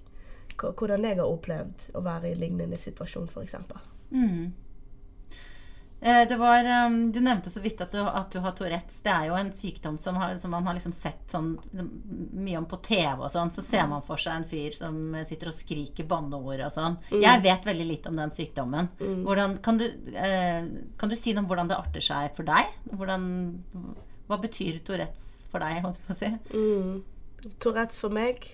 [0.55, 3.55] hvordan jeg har opplevd å være i lignende situasjon, f.eks.
[4.11, 4.53] Mm.
[6.01, 8.99] Eh, Det var, um, du nevnte så vidt at du, at du har Tourettes.
[9.01, 11.55] Det er jo en sykdom som, har, som man har liksom sett sånn
[12.37, 13.49] mye om på TV og sånn.
[13.55, 16.99] Så ser man for seg en fyr som sitter og skriker banneord og sånn.
[17.23, 18.91] Jeg vet veldig litt om den sykdommen.
[19.01, 20.69] Hvordan, kan, du, eh,
[21.01, 22.69] kan du si noe om hvordan det arter seg for deg?
[22.93, 23.27] Hvordan,
[24.29, 25.81] hva betyr Tourettes for deg?
[25.81, 26.31] holdt jeg på å si?
[26.53, 27.49] Mm.
[27.63, 28.45] Tourettes for meg,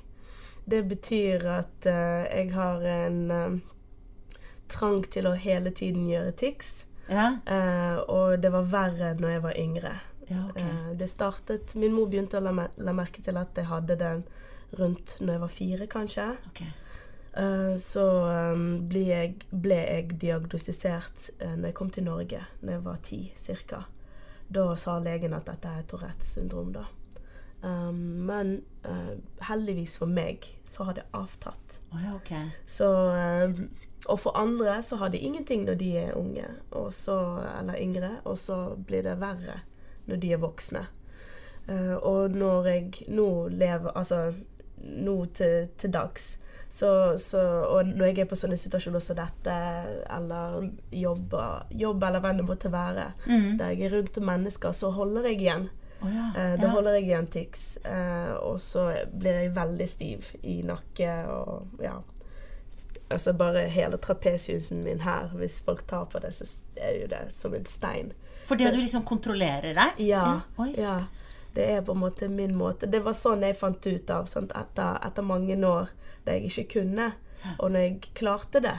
[0.69, 3.59] det betyr at eh, jeg har en eh,
[4.71, 6.85] trang til å hele tiden gjøre tics.
[7.09, 9.91] Ja, Eh, og det var verre når jeg var yngre.
[10.29, 10.63] ja okay.
[10.63, 13.95] Eh, det startet Min mor begynte å la, mer- la merke til at jeg hadde
[13.99, 14.23] den
[14.79, 16.29] rundt når jeg var fire, kanskje.
[16.47, 16.71] Okay.
[17.35, 18.05] Eh, så
[18.53, 22.95] um, ble, jeg, ble jeg diagnostisert uh, når jeg kom til Norge, når jeg var
[23.03, 23.21] ti
[23.67, 23.83] ca.
[24.53, 26.85] Da sa legen at dette er Tourettes syndrom, da.
[27.63, 29.13] Um, men uh,
[29.47, 31.77] heldigvis for meg så har det avtatt.
[31.93, 32.49] Oh, ja, okay.
[32.67, 33.53] Så, eh,
[34.09, 36.45] og for andre så har de ingenting når de er unge,
[36.91, 37.17] så,
[37.59, 39.61] eller yngre, og så blir det verre
[40.05, 40.85] når de er voksne.
[41.69, 44.33] Uh, og når jeg nå lever Altså
[44.83, 46.25] nå til, til dags
[46.73, 47.39] så, så,
[47.71, 49.53] Og når jeg er på sånne situasjoner som dette,
[50.11, 53.57] eller jobber, jobb eller hva det måtte være, Mm.
[53.59, 55.69] der jeg er rundt mennesker, så holder jeg igjen.
[56.01, 56.25] Oh, ja.
[56.35, 56.71] Eh, da ja.
[56.73, 57.77] holder jeg igjen tics.
[57.85, 61.99] Eh, og så blir jeg veldig stiv i nakke og ja.
[63.09, 67.27] Altså bare hele trapesiusen min her, hvis folk tar på det, så er jo det
[67.35, 68.13] som en stein.
[68.47, 69.99] Fordi du liksom kontrollerer deg?
[70.07, 70.41] Ja.
[70.57, 70.73] Oi.
[70.77, 71.03] ja.
[71.53, 72.89] Det er på en måte min måte.
[72.89, 74.55] Det var sånn jeg fant ut av sant?
[74.57, 75.91] Etter, etter mange år
[76.25, 77.11] der jeg ikke kunne.
[77.59, 78.77] Og når jeg klarte det,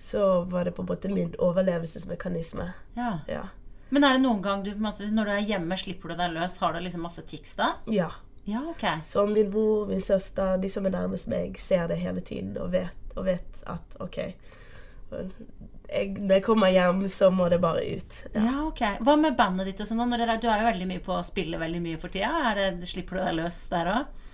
[0.00, 2.70] så var det på en måte min overlevelsesmekanisme.
[2.96, 3.18] Ja.
[3.28, 3.44] Ja.
[3.90, 6.58] Men er det noen gang du Når du er hjemme, slipper du deg løs?
[6.60, 7.74] Har du liksom masse tics da?
[7.86, 8.10] ja.
[8.48, 9.02] Ja, okay.
[9.04, 12.70] Så min mor, min søster, de som er nærmest meg, ser det hele tiden og
[12.72, 18.16] vet, og vet at OK jeg, Når jeg kommer hjem, så må det bare ut.
[18.34, 18.54] Ja.
[18.66, 18.80] ok.
[19.04, 20.16] Hva med bandet ditt og sånn?
[20.16, 22.54] Du er jo veldig mye på å spille veldig mye for tida.
[22.56, 24.24] Det, slipper du deg løs der òg?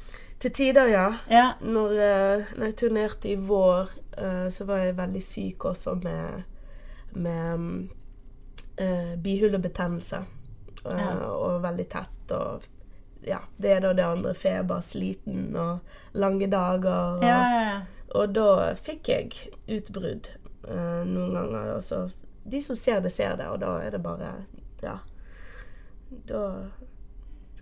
[0.43, 1.07] Til tider, ja.
[1.31, 1.45] Ja.
[1.63, 6.43] Når, eh, når jeg turnerte i vår, eh, så var jeg veldig syk også med,
[7.15, 7.67] med
[8.79, 10.23] uh, bihulebetennelse.
[10.85, 11.11] Ja.
[11.31, 12.35] Og veldig tett.
[12.35, 12.67] Og
[13.27, 14.35] ja, det er da det andre.
[14.35, 15.81] Feber, sliten og
[16.13, 17.19] lange dager.
[17.19, 17.81] Og, Ja, ja, ja.
[18.15, 19.33] Og da fikk jeg
[19.67, 20.29] utbrudd
[20.69, 21.75] uh, noen ganger.
[21.77, 22.07] Og så
[22.45, 24.35] De som ser det, ser det, og da er det bare
[24.83, 24.99] Ja.
[26.29, 26.43] Da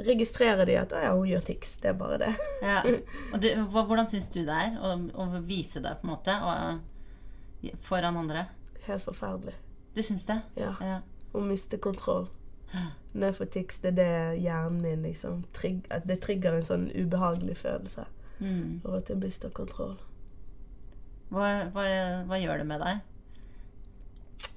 [0.03, 1.81] registrerer de at 'Å ja, hun gjør tics'.
[1.81, 2.35] Det er bare det.
[3.43, 8.17] du, hvordan syns du det er å, å vise det på en måte og, foran
[8.17, 8.47] andre?
[8.87, 9.55] Helt forferdelig.
[9.95, 10.41] Du syns det?
[10.57, 10.75] Ja.
[10.81, 11.01] Ja.
[11.33, 12.29] Å miste kontroll.
[13.15, 16.65] Når jeg får tics, det er det hjernen min liksom trigg, at Det trigger en
[16.69, 18.07] sånn ubehagelig følelse
[18.43, 18.81] Mm.
[18.85, 19.93] over at jeg mister kontroll.
[21.31, 21.85] Hva, hva,
[22.27, 23.03] hva gjør det med deg?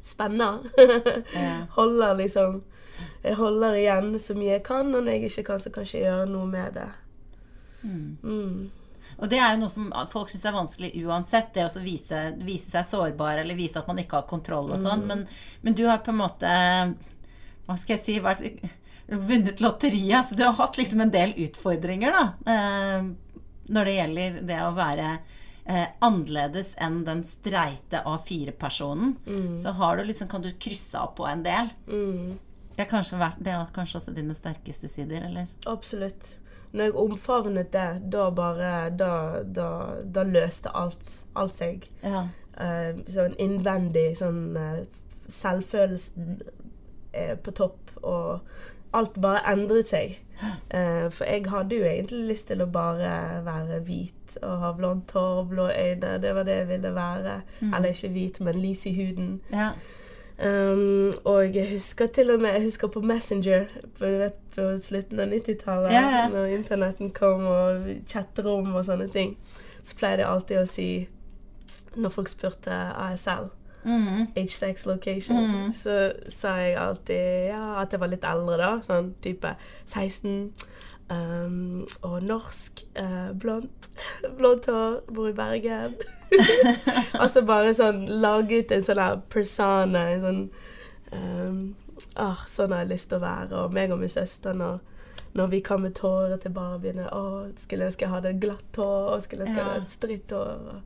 [0.04, 0.72] Spennende.
[1.78, 2.64] Holder liksom
[3.24, 6.06] Jeg holder igjen så mye jeg kan, og når jeg ikke kan, så kan jeg
[6.06, 6.88] gjøre noe med det.
[7.84, 8.18] Mm.
[8.24, 8.60] Mm.
[9.20, 12.72] Og det er jo noe som folk syns er vanskelig uansett, det å vise, vise
[12.72, 15.04] seg sårbar eller vise at man ikke har kontroll og sånn.
[15.10, 15.26] Men,
[15.62, 16.52] men du har på en måte
[17.66, 18.44] Hva skal jeg si vært,
[19.06, 20.26] Vunnet lotteriet.
[20.26, 22.54] Så du har hatt liksom en del utfordringer, da.
[22.54, 23.10] Eh,
[23.68, 25.10] når det gjelder det å være
[25.66, 29.16] eh, annerledes enn den streite A4-personen.
[29.62, 31.70] Så har du liksom, kan du krysse av på en del.
[31.88, 32.40] Mm.
[32.76, 35.48] Det har kanskje vært Det har kanskje også dine sterkeste sider, eller?
[35.70, 36.36] Absolutt.
[36.76, 39.12] Når jeg omfavnet det, da bare Da,
[39.44, 39.70] da,
[40.04, 41.88] da løste alt, alt seg.
[42.04, 42.28] Ja.
[42.56, 44.84] Uh, sånn innvendig sånn uh,
[45.32, 46.38] Selvfølelsen
[47.16, 48.40] er på topp, og
[48.94, 50.18] alt bare endret seg.
[50.70, 55.12] Eh, for jeg hadde jo egentlig lyst til å bare være hvit og ha blondt
[55.16, 56.18] hår og blå øyne.
[56.22, 57.36] Det var det jeg ville være.
[57.64, 59.38] Eller ikke hvit, men lys i huden.
[59.54, 59.70] ja.
[60.36, 65.20] Um, og jeg husker til og med Jeg husker på Messenger på, vet, på slutten
[65.24, 66.26] av 90-tallet, Ja, ja.
[66.28, 69.38] når internetten kom og chatterom og sånne ting.
[69.84, 70.88] Så pleide jeg alltid å si
[71.96, 73.48] Når folk spurte ASL,
[73.86, 74.28] Mhm.
[74.36, 75.74] H-sex location, Mm.
[75.74, 78.72] så sa jeg alltid ja, at jeg var litt eldre, da.
[78.82, 80.52] Sånn type 16.
[81.08, 83.90] Um, og norsk, uh, blondt,
[84.40, 85.94] blondt hår, bor i Bergen.
[87.22, 90.50] og så bare sånn laget en sånn der persona, en sånn
[91.14, 91.60] um,
[92.16, 93.54] ah, Sånn har jeg lyst til å være.
[93.68, 94.80] Og meg og min søster, når,
[95.38, 99.46] når vi med tårer til barbiene Å, skulle ønske jeg hadde glatt hår, og skulle
[99.46, 99.74] ønske jeg Ja.
[99.78, 100.58] hadde stritt hår.
[100.74, 100.82] Og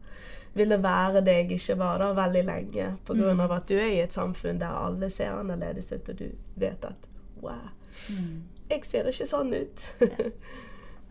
[0.56, 2.88] ville være det jeg ikke var da, veldig lenge.
[3.06, 3.40] På grunn Mm.
[3.42, 6.86] av at du er i et samfunn der alle ser annerledes ut, og du vet
[6.86, 7.08] at
[7.42, 7.70] wow,
[8.10, 8.44] Mm.
[8.70, 9.88] jeg ser ikke sånn ut.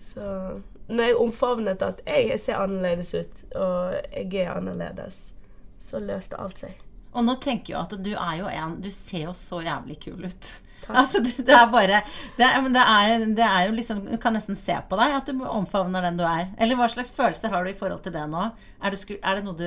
[0.01, 5.33] Så når jeg omfavnet at jeg ser annerledes ut, og jeg er annerledes,
[5.81, 6.79] så løste alt seg.
[7.13, 10.25] Og nå tenker jeg at du er jo en Du ser jo så jævlig kul
[10.29, 10.49] ut.
[10.89, 12.03] Altså, det det er bare
[12.39, 15.17] det er, men det er, det er jo liksom Du kan nesten se på deg
[15.19, 16.53] at du omfavner den du er.
[16.57, 18.51] Eller hva slags følelser har du i forhold til det nå?
[18.81, 19.67] Er det, er det noe du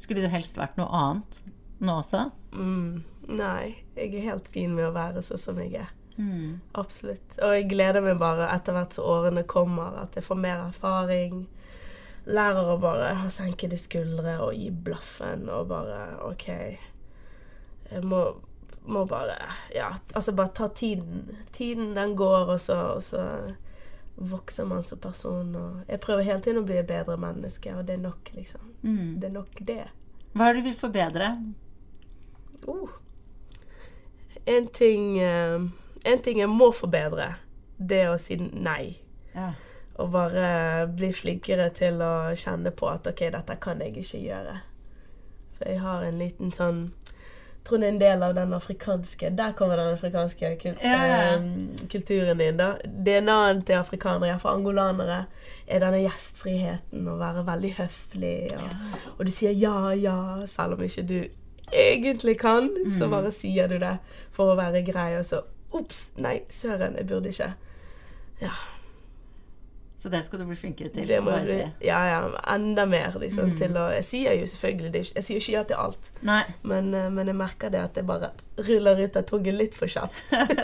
[0.00, 1.40] Skulle du helst vært noe annet
[1.80, 2.26] nå også?
[2.52, 3.02] Mm,
[3.40, 5.88] nei, jeg er helt fin med å være sånn som jeg er.
[6.20, 6.60] Mm.
[6.76, 7.38] Absolutt.
[7.40, 11.46] Og jeg gleder meg bare etter hvert som årene kommer, at jeg får mer erfaring.
[12.28, 16.48] Lærer å bare senke de skuldre og gi blaffen og bare OK.
[17.90, 18.20] Jeg må,
[18.84, 19.36] må bare
[19.74, 21.36] Ja, altså bare ta tiden.
[21.52, 23.26] Tiden, den går, og så, og så
[24.14, 25.54] vokser man som person.
[25.56, 28.72] Og jeg prøver hele tiden å bli et bedre menneske, og det er nok, liksom.
[28.82, 29.20] Mm.
[29.20, 29.84] Det er nok det.
[30.32, 31.30] Hva er det du vil forbedre?
[32.68, 32.90] Oh.
[34.46, 35.60] En ting eh,
[36.04, 37.34] En ting jeg må forbedre,
[37.76, 38.96] det er å si nei.
[39.34, 39.50] Ja.
[40.00, 44.54] Og bare bli flinkere til å kjenne på at OK, dette kan jeg ikke gjøre.
[45.58, 46.80] For jeg har en liten sånn
[47.64, 51.00] tror det er en del av den afrikanske Der kommer den afrikanske kul ja.
[51.36, 51.42] eh,
[51.92, 52.56] kulturen inn.
[52.56, 52.70] da.
[52.84, 55.26] DNA-en til afrikanere, iallfall angolanere,
[55.70, 58.34] er denne gjestfriheten å være veldig høflig.
[58.56, 60.16] Og, og du sier ja, ja,
[60.50, 61.18] selv om ikke du
[61.70, 63.10] egentlig kan, så Mm.
[63.12, 63.96] bare sier du det
[64.34, 65.42] for å være grei, og så
[65.72, 66.10] Ops!
[66.18, 67.52] Nei, søren, jeg burde ikke.
[68.42, 68.50] Ja.
[70.00, 71.04] Så det skal du bli flinkere til.
[71.06, 72.20] Det bli, ja, ja,
[72.54, 73.56] enda mer liksom, Mm.
[73.58, 76.10] til å Jeg sier jo selvfølgelig det, Jeg sier ikke ja til alt,
[76.62, 79.86] men, eh, men jeg merker det at jeg bare ruller ut av toget litt for
[79.86, 80.16] kjapt.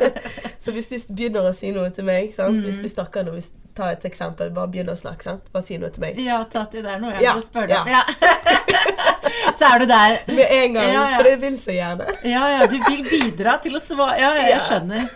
[0.59, 2.57] så hvis du begynner å si noe til meg sant?
[2.57, 2.64] Mm.
[2.64, 3.37] Hvis du snakker nå,
[3.77, 5.22] ta et eksempel, bare begynn å snakke.
[5.22, 5.53] sant?
[5.53, 6.18] Bare si noe til meg.
[6.18, 7.88] Ja, Tati, det er noe jeg Ja, vil spørre deg om.
[7.88, 8.05] ja.
[9.59, 10.16] Så er du der.
[10.29, 11.16] Med en gang, Ja, ja.
[11.18, 12.07] for jeg vil så gjerne.
[12.25, 15.09] Ja, ja, du vil bidra til å svare Ja, jeg skjønner.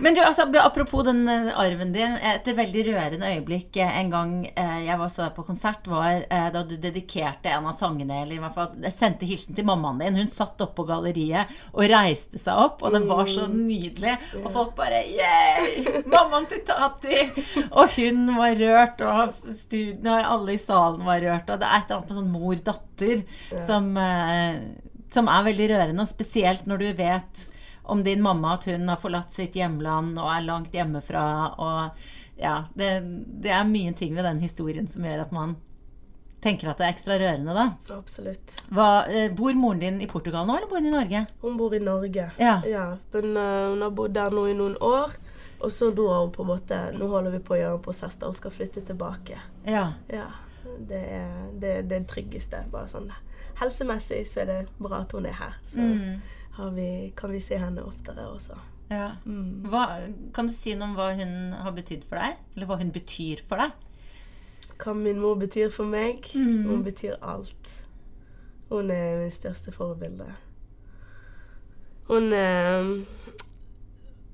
[0.00, 2.16] Men du, altså, apropos den eh, arven din.
[2.22, 6.48] Et veldig rørende øyeblikk eh, en gang eh, jeg var så på konsert, var eh,
[6.54, 10.02] da du dedikerte en av sangene, eller i hvert fall jeg sendte hilsen til mammaen
[10.02, 10.18] din.
[10.20, 14.16] Hun satt oppe på galleriet og reiste seg opp, og det var så nydelig.
[14.42, 16.02] Og folk bare Yeah!
[16.10, 17.20] Mammaen til Tati!
[17.70, 21.50] Og hun var rørt, og studien, og alle i salen var rørt.
[21.50, 23.24] Og det er et eller annet med sånn mor-datter
[23.62, 24.62] som, eh,
[25.14, 27.44] som er veldig rørende, og spesielt når du vet
[27.84, 31.24] om din mamma at hun har forlatt sitt hjemland og er langt hjemmefra.
[31.60, 32.04] Og
[32.40, 32.88] ja, det,
[33.44, 35.56] det er mye ting ved den historien som gjør at man
[36.44, 37.94] tenker at det er ekstra rørende, da.
[37.96, 38.56] Absolutt.
[38.74, 41.22] Hva, eh, bor moren din i Portugal nå, eller bor hun i Norge?
[41.40, 42.26] Hun bor i Norge.
[42.38, 42.58] Ja.
[43.14, 45.14] men uh, hun har bodd der nå i noen år.
[45.64, 47.84] Og så da har hun på en måte Nå holder vi på å gjøre en
[47.86, 49.38] prosess der hun skal flytte tilbake.
[49.64, 49.86] Ja.
[50.12, 50.26] Ja.
[50.84, 51.30] Det er
[51.62, 52.64] det, det tryggeste.
[52.72, 53.08] Bare sånn
[53.60, 55.54] Helsemessig så er det bra at hun er her.
[55.64, 56.20] Så Mm.
[56.58, 58.58] har vi, kan vi se henne oftere også.
[58.90, 59.16] Ja.
[59.24, 59.64] Mm.
[59.70, 59.84] Hva,
[60.34, 62.36] kan du si noe om hva hun har betydd for deg?
[62.54, 63.72] Eller hva hun betyr for deg?
[64.82, 66.26] Hva min mor betyr for meg?
[66.34, 66.64] Mm.
[66.68, 67.70] Hun betyr alt.
[68.68, 70.26] Hun er min største forbilde.
[72.08, 72.88] Hun eh,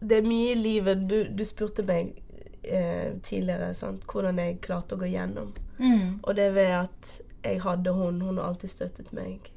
[0.00, 2.16] Det er mye i livet Du, du spurte meg
[2.64, 4.02] eh, tidligere sant?
[4.10, 5.52] hvordan jeg klarte å gå gjennom.
[5.78, 6.18] Mm.
[6.24, 7.12] Og det er ved at
[7.44, 8.20] jeg hadde hun.
[8.20, 9.52] Hun har alltid støttet meg.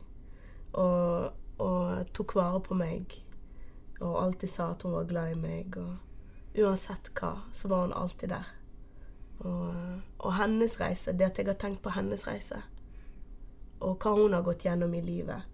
[0.74, 1.32] Og,
[1.64, 3.18] og tok vare på meg.
[4.04, 5.78] Og alltid sa at hun var glad i meg.
[5.80, 8.52] Og uansett hva, så var hun alltid der.
[9.44, 9.74] Og,
[10.20, 12.62] og hennes reise, det at jeg har tenkt på hennes reise,
[13.84, 15.50] og hva hun har gått gjennom i livet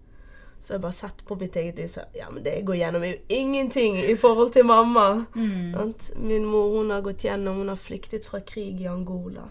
[0.60, 2.78] Så har jeg bare sett på mitt eget liv og sagt ja, men det går
[2.78, 5.24] gjennom, jo ingenting i forhold til mamma.
[5.34, 5.94] Mm.
[6.16, 9.48] Min mor hun har gått gjennom Hun har flyktet fra krig i Angola.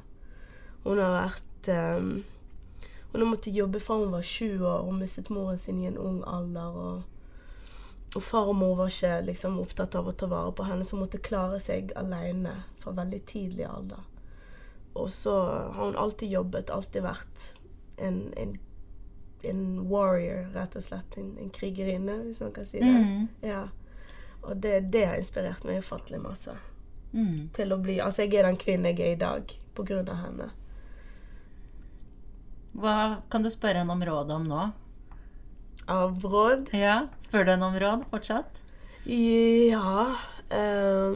[0.83, 2.11] Hun har vært um,
[3.11, 4.85] Hun har måttet jobbe fra hun var sju år.
[4.85, 6.77] Hun mistet moren sin i en ung alder.
[6.77, 7.01] Og,
[8.15, 10.95] og far og mor var ikke liksom, opptatt av å ta vare på henne, så
[10.95, 14.01] hun måtte klare seg alene fra veldig tidlig alder.
[14.97, 15.35] Og så
[15.75, 17.43] har hun alltid jobbet, alltid vært
[18.01, 18.55] en, en,
[19.45, 21.17] en warrior, rett og slett.
[21.21, 22.89] En, en krigerinne, hvis man kan si det.
[22.89, 23.27] Mm.
[23.45, 23.67] Ja.
[24.41, 26.55] Og det, det har inspirert meg ufattelig masse.
[27.13, 27.49] Mm.
[27.53, 30.23] Til å bli Altså, jeg er den kvinnen jeg er i dag på grunn av
[30.23, 30.49] henne.
[32.79, 32.95] Hva
[33.29, 34.67] kan du spørre henne om rådet om nå?
[35.89, 36.69] Av råd?
[36.77, 38.59] Ja, Spør du henne om råd fortsatt?
[39.09, 40.15] Ja
[40.53, 41.15] eh,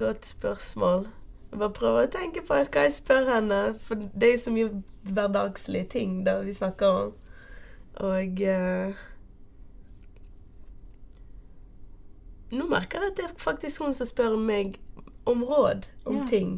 [0.00, 1.06] Godt spørsmål.
[1.50, 3.58] Jeg bare prøver å tenke på hva jeg spør henne.
[3.84, 4.70] For det er jo så mye
[5.06, 7.12] hverdagslige ting da vi snakker om.
[8.06, 8.96] Og eh,
[12.52, 14.76] Nå merker jeg at det er faktisk hun som spør meg
[15.26, 16.26] om råd om Ja.
[16.30, 16.50] ting.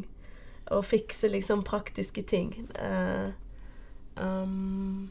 [0.69, 2.51] Og fikse liksom praktiske ting.
[2.75, 3.31] Eh,
[4.21, 5.09] um,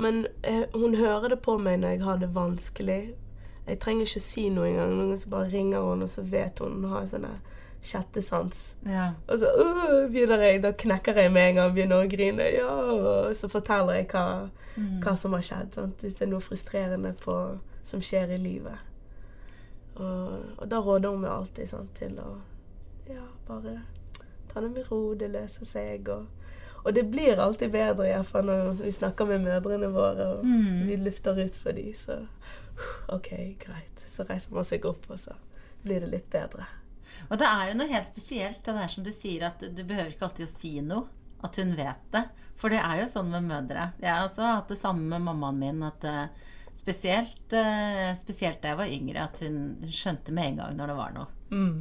[0.00, 3.00] men eh, hun hører det på meg når jeg har det vanskelig.
[3.66, 4.94] Jeg trenger ikke si noe engang.
[4.96, 6.80] Noen ganger bare ringer hun, og så vet hun.
[6.80, 7.34] Hun har sånne
[7.84, 8.62] sjette sans.
[8.88, 9.10] Ja.
[9.28, 12.48] Og så uh, begynner jeg, da knekker jeg med en gang, begynner å grine.
[12.54, 14.24] Ja, og så forteller jeg hva,
[15.04, 15.76] hva som har skjedd.
[15.76, 16.04] Sant?
[16.04, 17.36] Hvis det er noe frustrerende på,
[17.88, 18.88] som skjer i livet.
[20.00, 22.34] Og, og da råder hun meg alltid sant, til å
[23.10, 23.82] ja, bare
[24.50, 26.08] ta det med ro, det løser seg.
[26.08, 26.39] Og,
[26.80, 30.44] og det blir alltid bedre, iallfall når vi snakker med mødrene våre og
[30.88, 31.92] vi lufter ut for dem.
[31.96, 32.16] Så
[33.12, 34.04] OK, greit.
[34.08, 35.36] Så reiser man seg opp, og så
[35.84, 36.66] blir det litt bedre.
[37.28, 40.14] Og det er jo noe helt spesielt, det der som du sier, at du behøver
[40.14, 41.08] ikke alltid å si noe.
[41.44, 42.24] At hun vet det.
[42.60, 43.90] For det er jo sånn med mødre.
[44.00, 45.84] Jeg har også hatt det samme med mammaen min.
[45.86, 50.76] At eh, spesielt, eh, spesielt da jeg var yngre, at hun skjønte med en gang
[50.76, 51.30] når det var noe.
[51.52, 51.78] Mm.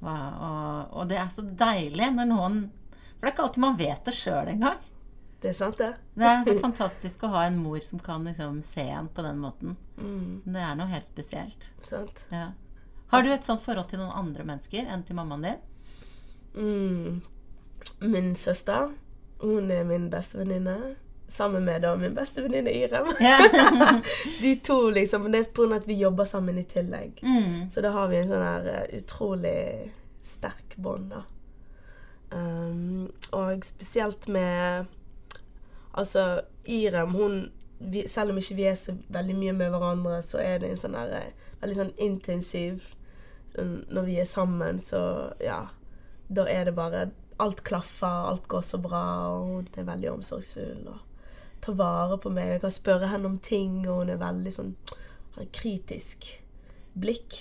[0.00, 0.14] Hva,
[0.46, 2.60] og, og det er så deilig når noen
[3.20, 4.78] For det er ikke alltid man vet det sjøl engang.
[5.40, 5.90] Det er sant, det.
[6.16, 9.38] Det er så fantastisk å ha en mor som kan liksom se en på den
[9.40, 9.76] måten.
[10.00, 11.68] Mm, Det er noe helt spesielt.
[11.84, 12.26] sant.
[12.32, 12.50] Ja.
[13.10, 15.62] Har du et sånt forhold til noen andre mennesker enn til mammaen din?
[16.54, 17.20] Mm.
[18.12, 18.90] Min søster,
[19.40, 20.76] hun er min bestevenninne.
[21.30, 23.06] Sammen med da min bestevenninne Irem.
[24.42, 25.28] De to, liksom.
[25.32, 25.76] Det er pga.
[25.76, 27.20] at vi jobber sammen i tillegg.
[27.22, 27.68] Mm.
[27.70, 29.90] Så da har vi en sånn her eh, utrolig
[30.26, 31.22] sterk bånd, da.
[32.30, 34.84] Um, og spesielt med
[35.94, 40.38] Altså, Irem, hun vi, Selv om ikke vi er så veldig mye med hverandre, så
[40.38, 42.84] er det en sånn her eh, veldig sånn intensiv
[43.56, 45.02] sånn, Når vi er sammen, så
[45.42, 45.64] ja.
[46.30, 47.08] Da er det bare
[47.42, 51.06] Alt klaffer, alt går så bra, og hun er veldig omsorgsfull og
[51.64, 52.54] tar vare på meg.
[52.54, 54.74] Jeg kan spørre henne om ting, og hun er veldig sånn
[55.36, 56.26] har kritisk
[57.00, 57.36] blikk.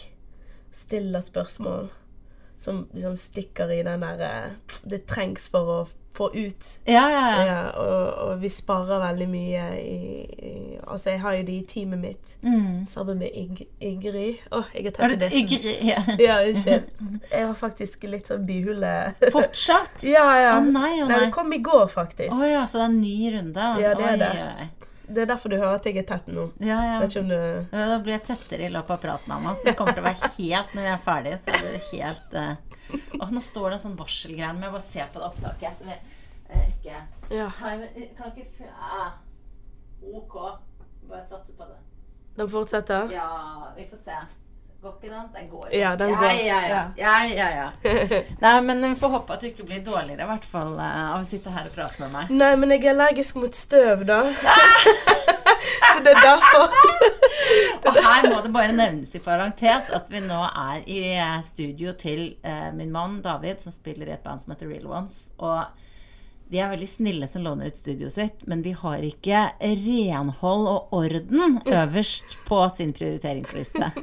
[0.72, 1.90] Stiller spørsmål
[2.60, 4.52] som liksom stikker i den der eh,
[4.84, 5.80] Det trengs for å
[6.20, 6.66] få ut.
[6.90, 7.44] Ja, ja, ja.
[7.48, 10.00] Ja, og, og vi sparer veldig mye i,
[10.44, 10.54] i
[10.90, 12.86] Altså, jeg har jo de i teamet mitt Mm.
[12.90, 14.42] sammen med Ing Ingrid.
[14.52, 16.02] Å, jeg har tatt det Ingrid, ja.
[16.26, 16.90] Ja, unnskyld.
[17.32, 18.92] Jeg har faktisk litt sånn bihule.
[19.32, 20.02] Fortsatt?
[20.16, 20.54] Ja, ja.
[20.58, 21.20] Å nei, å Nei, nei.
[21.28, 22.34] det kom i går, faktisk.
[22.36, 23.70] Å ja, så det er en ny runde?
[23.86, 24.32] Ja, det er Oi, det.
[24.50, 24.68] oi.
[25.10, 26.44] Det er derfor du hører at jeg er tett nå.
[26.62, 27.00] Ja, ja.
[27.02, 27.38] Vet ikke om du
[27.78, 29.58] Ja, Da blir jeg tettere i løpet av praten av meg.
[29.58, 32.38] Så det kommer til å være helt Når vi er ferdige, så er det helt
[32.38, 33.30] uh...
[33.34, 34.54] Nå står det en sånn varselgreie.
[34.54, 35.78] Men jeg bare ser på det opptaket.
[35.80, 37.02] Så vi eh, ikke
[37.36, 37.50] Ja.
[37.60, 39.12] Kan ikke f- ah.
[40.14, 40.36] OK.
[41.10, 41.78] Bare satse på det.
[42.38, 43.10] Den fortsetter?
[43.12, 43.30] Ja,
[43.76, 44.18] vi får se.
[44.82, 45.26] Går ikke den?
[45.36, 45.68] Den går.
[45.76, 46.24] Ja, den går.
[46.24, 46.84] Ja, ja, ja.
[46.98, 47.48] ja, ja,
[47.84, 48.20] ja.
[48.44, 51.20] Nei, men vi får håpe at du ikke blir dårligere, i hvert fall eh, av
[51.20, 52.32] å sitte her og prate med meg.
[52.32, 54.22] Nei, men jeg er allergisk mot støv, da.
[55.90, 56.78] Så det er derfor.
[57.90, 61.92] Og her må det bare nevnes i parentes at vi nå er i eh, studio
[62.00, 65.26] til uh, min mann David, som spiller i et band som heter Real Ones.
[65.44, 65.60] Og
[66.50, 70.94] de er veldig snille som låner ut studioet sitt, men de har ikke renhold og
[70.98, 73.92] orden øverst på sin prioriteringsliste.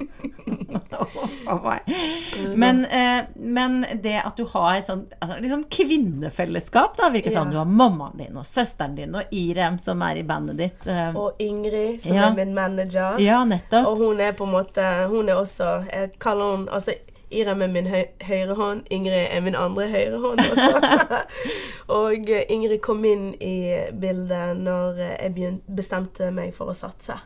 [2.56, 7.50] Men, eh, men det at du har sånn, altså, sånn kvinnefellesskap, da, virker sånn.
[7.52, 10.86] Du har mammaen din og søsteren din og Irem, som er i bandet ditt.
[10.86, 12.28] eh, Og Ingrid, som Ja.
[12.30, 13.18] er min manager.
[13.20, 13.86] ja, nettopp.
[13.86, 16.92] Og hun er på en måte Hun er også Jeg kaller hun Altså,
[17.36, 21.22] Irem er min høy, høyre hånd, Ingrid er min andre høyre hånd også.
[21.98, 23.54] og eh, Ingrid kom inn i
[24.00, 27.18] bildet når eh, jeg bestemte meg for å satse.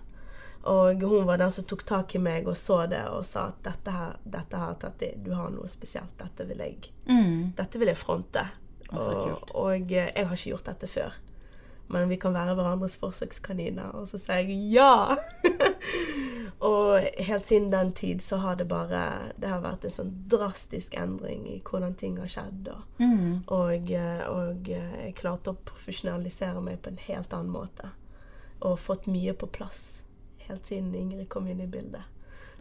[0.71, 3.63] Og hun var den som tok tak i meg og så det og sa at
[3.65, 6.13] dette her, dette her Tatti, du har noe spesielt.
[6.21, 7.53] Dette vil jeg, Mm.
[7.57, 8.43] dette vil jeg fronte.
[8.93, 11.17] Og, og eh, jeg har ikke gjort dette før.
[11.91, 13.97] Men vi kan være hverandres forsøkskaniner.
[13.99, 15.17] Og så sier jeg ja!
[16.61, 20.95] og helt siden den tid så har det bare Det har vært en sånn drastisk
[20.95, 22.69] endring i hvordan ting har skjedd.
[22.69, 23.43] Og, Mm.
[23.49, 27.91] og, eh, og eh, jeg klarte å profesjonalisere meg på en helt annen måte.
[28.61, 30.03] Og fått mye på plass
[30.49, 32.03] helt siden Ingrid kom inn i bildet.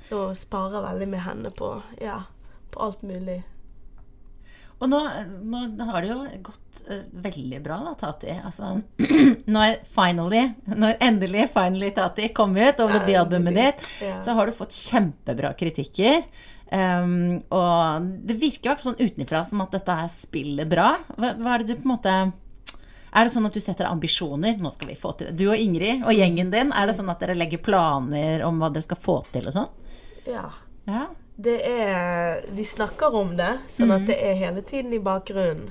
[0.03, 2.21] Så sparer veldig med henne på, ja,
[2.71, 3.43] på alt mulig.
[4.79, 4.99] Og nå,
[5.43, 8.31] nå har det jo gått uh, veldig bra, da, Tati.
[8.47, 8.69] Altså,
[9.55, 14.21] når finally, når endelig Finally Tati kom ut, og debutalbumet ditt, Ja.
[14.23, 16.23] så har du fått kjempebra kritikker.
[16.71, 20.91] Um, og det virker i hvert fall sånn utenfra som at dette her spiller bra.
[21.17, 22.15] Hva, hva er det du på en måte
[23.09, 24.59] Er det sånn at du setter ambisjoner?
[24.61, 25.39] Nå skal vi få til det.
[25.41, 28.69] Du og Ingrid og gjengen din, er det sånn at dere legger planer om hva
[28.69, 29.71] dere skal få til og sånn?
[30.29, 30.45] ja.
[30.87, 31.07] Ja.
[31.39, 35.69] Det er Vi snakker om det, sånn at det er hele tiden i bakgrunnen.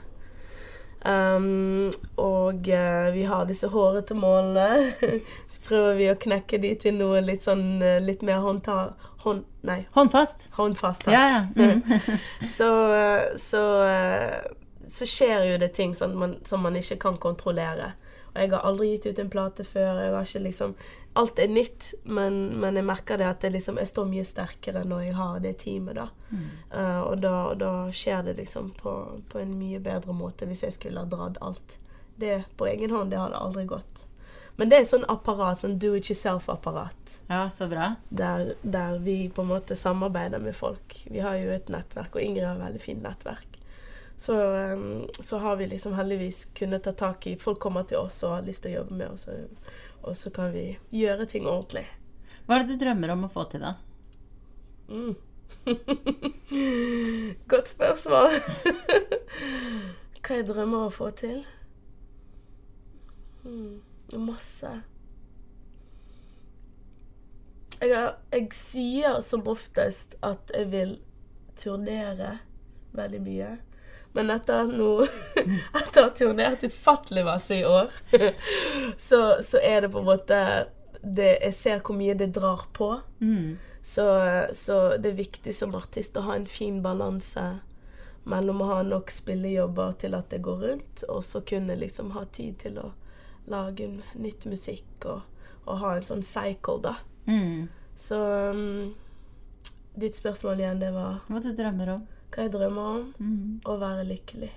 [1.05, 4.95] Um, og uh, vi har disse hårete målene.
[5.53, 8.95] Så prøver vi å knekke de til noe litt sånn eh, litt mer håndta...
[9.23, 9.45] Hånd...
[9.67, 10.49] Nei, Håndfast?
[10.55, 11.05] håndfast.
[11.05, 11.15] takk.
[11.15, 11.41] Ja, ja.
[11.59, 12.19] Mm.
[12.57, 12.69] så,
[13.39, 14.37] så, eh,
[14.87, 17.93] så skjer jo det ting sånn man, som man ikke kan kontrollere.
[18.39, 19.99] Og jeg har aldri gitt ut en plate før.
[20.05, 20.75] Jeg har ikke liksom
[21.19, 24.85] Alt er nytt, men, men jeg merker det at det liksom, jeg står mye sterkere
[24.87, 26.05] når jeg har det teamet, da.
[26.71, 28.93] Eh, og da, da skjer det liksom på,
[29.33, 31.75] på en mye bedre måte hvis jeg skulle ha dratt alt.
[32.23, 34.05] Det på egen hånd, det hadde aldri gått.
[34.61, 37.19] Men det er sånn apparat, sånn do it yourself-apparat.
[37.27, 37.93] Ja, så bra.
[38.09, 41.01] Der, der vi på en måte samarbeider med folk.
[41.11, 43.48] Vi har jo et nettverk, og Ingrid har et veldig fint nettverk.
[44.19, 44.35] Så,
[44.73, 48.33] um, så har vi liksom heldigvis kunnet ta tak i Folk kommer til oss og
[48.35, 49.71] har lyst til å jobbe med oss, og,
[50.03, 51.85] og så kan vi gjøre ting ordentlig.
[52.47, 53.77] Hva er det du drømmer om å få til, da?
[54.89, 55.15] Mm.
[57.53, 58.39] Godt spørsmål.
[60.25, 61.43] Hva jeg drømmer om å få til?
[63.45, 63.79] Mm.
[64.19, 64.73] Masse.
[67.79, 70.99] Jeg, har, jeg sier som oftest at jeg vil
[71.59, 72.39] turnere
[72.99, 73.55] veldig mye.
[74.17, 75.07] Men etter nå
[75.79, 77.93] Etter å ha turnert ufattelig masse i år,
[79.09, 80.43] så, så er det på en måte
[81.03, 82.91] det, Jeg ser hvor mye det drar på.
[83.21, 83.59] Mm.
[83.83, 84.05] Så,
[84.53, 87.45] så det er viktig som artist å ha en fin balanse
[88.29, 92.27] mellom å ha nok spillejobber til at det går rundt, og så kunne liksom ha
[92.35, 92.91] tid til å
[93.49, 93.89] lage
[94.21, 95.23] nytt musikk og,
[95.65, 96.99] og ha en sånn cycle, da.
[97.25, 97.69] Mm.
[97.97, 98.19] Så
[98.53, 98.93] um,
[99.97, 102.05] ditt spørsmål igjen, det var Hva du drømmer om?
[102.33, 103.05] Hva jeg drømmer om?
[103.19, 103.61] Mm.
[103.65, 104.51] Å være lykkelig.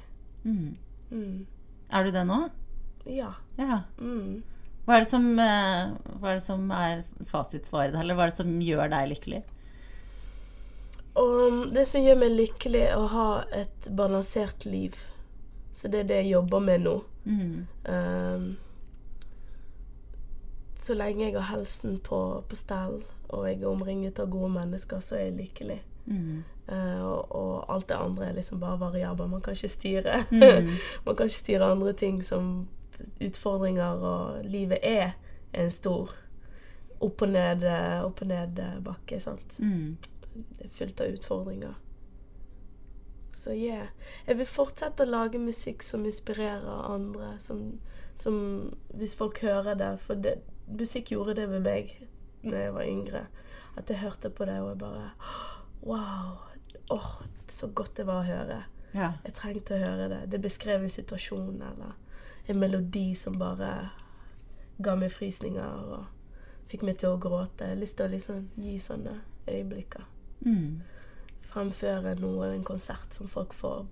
[0.44, 0.78] Mm.
[1.12, 1.46] Mm.
[1.92, 2.40] Er du det nå?
[3.06, 3.34] Ja.
[3.60, 3.84] Ja.
[4.00, 4.42] Mm.
[4.86, 8.40] Hva er det som, eh, hva er, det som er fasitsvaret, eller hva er det
[8.42, 9.42] som gjør deg lykkelig?
[11.22, 14.96] Og det som gjør meg lykkelig, er å ha et balansert liv.
[15.74, 16.98] Så det er det jeg jobber med nå.
[17.26, 17.68] Mm.
[17.86, 18.46] Um,
[20.82, 25.04] så lenge jeg har helsen på, på stell, og jeg er omringet av gode mennesker,
[25.04, 25.82] så er jeg lykkelig.
[26.08, 26.42] Mm.
[26.72, 29.28] Eh, og, og alt det andre er liksom bare variabler.
[29.28, 30.24] Man kan ikke styre.
[30.32, 30.72] Mm.
[31.06, 32.68] Man kan ikke styre andre ting som
[33.22, 35.12] utfordringer, og livet er
[35.54, 36.14] en stor
[37.02, 39.58] opp og ned, eh, opp og ned eh, bakke, sant.
[39.58, 39.98] Mm.
[40.78, 41.74] Fullt av utfordringer.
[43.36, 43.88] Så yeah.
[44.28, 47.34] Jeg vil fortsette å lage musikk som inspirerer andre.
[47.42, 47.80] Som,
[48.16, 48.36] som
[48.94, 49.96] Hvis folk hører det.
[50.06, 50.38] For det,
[50.70, 51.96] musikk gjorde det med meg
[52.46, 53.26] da jeg var yngre.
[53.78, 55.10] At jeg hørte på det, og jeg bare
[55.82, 56.51] Wow.
[56.92, 57.10] Åh,
[57.52, 58.62] så godt det var å høre.
[58.96, 59.14] Ja.
[59.26, 60.22] Jeg trengte å høre det.
[60.34, 61.94] Det beskrev en situasjon eller
[62.52, 63.72] en melodi som bare
[64.82, 66.08] ga meg frysninger og
[66.72, 67.68] fikk meg til å gråte.
[67.68, 69.18] Jeg har lyst til å liksom gi sånne
[69.48, 70.08] øyeblikker.
[70.48, 70.82] Mm.
[71.52, 73.86] Fremføre noe, en konsert som folk får,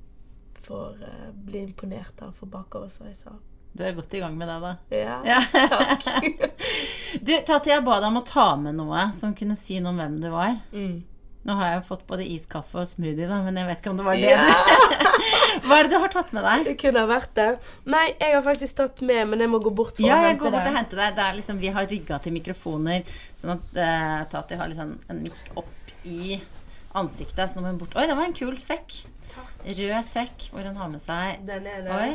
[0.65, 3.37] får uh, bli imponert av, få bakoversveis av.
[3.75, 4.71] Du er godt i gang med det, da.
[4.95, 5.41] Ja, Ja.
[5.69, 6.07] takk.
[7.25, 9.97] Du, Tati, jeg ba deg om å ta med noe som kunne si noe om
[9.97, 10.59] hvem du var.
[10.73, 10.99] Mm.
[11.47, 13.99] Nå har jeg jo fått både iskaffe og smoothie, da, men jeg vet ikke om
[13.99, 14.43] det var det Ja.
[15.65, 16.65] Hva er det du har tatt med deg?
[16.67, 17.47] Det kunne ha vært det.
[17.89, 20.33] Nei, jeg har faktisk tatt med, men jeg må gå bort for Ja, å jeg
[20.33, 21.15] hente går bort og hente henter deg.
[21.17, 25.23] Det er liksom, vi har rigga til mikrofoner, sånn at uh, Tati har liksom en
[25.23, 26.39] mikk opp i
[26.99, 27.45] ansiktet.
[27.47, 28.99] Så nå må hun bort Oi, det var en kul sekk.
[29.63, 31.95] Rød sekk hvor hun har med seg Den er det.
[31.95, 32.11] Oi.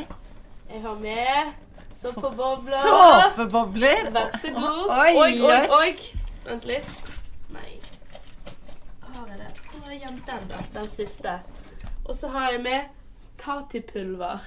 [0.69, 1.53] Jeg har med
[1.95, 2.87] såpebobler.
[2.87, 4.09] Såpebobler!
[4.15, 4.95] Vær så god.
[5.01, 5.59] Oi, oi.
[5.81, 5.91] oi.
[6.45, 7.14] Vent litt.
[9.15, 9.51] Har jeg det?
[9.71, 10.61] Hvor har jeg gjemt den, da?
[10.75, 11.39] Den siste.
[12.05, 12.93] Og så har jeg med
[13.39, 14.43] Tati-pulver.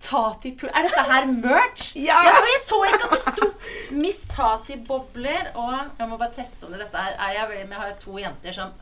[0.00, 1.92] Tati-pulver Er dette her merch?
[2.08, 2.16] Ja.
[2.36, 3.48] for jeg så ikke at det sto
[3.96, 5.52] Miss Tati-bobler.
[5.54, 7.98] Og jeg må bare teste om det dette her er jeg veldig jeg har jo
[8.04, 8.74] to jenter som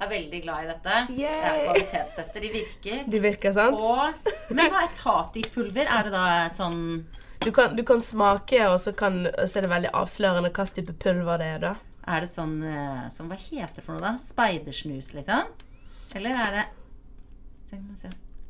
[0.00, 1.00] er veldig glad i dette.
[1.12, 2.40] Det er kvalitetstester.
[2.40, 3.04] De virker.
[3.10, 3.78] De virker, sant?
[3.78, 5.88] Og, men hva er Tati-pulver?
[5.88, 6.80] Er det da sånn
[7.44, 10.96] Du kan, du kan smake, og så, kan, så er det veldig avslørende hva type
[11.04, 11.74] pulver det er, da.
[12.06, 14.14] Er det sånn eh, som Hva heter det for noe, da?
[14.20, 15.48] Speidersnus, liksom?
[16.14, 16.64] Eller er det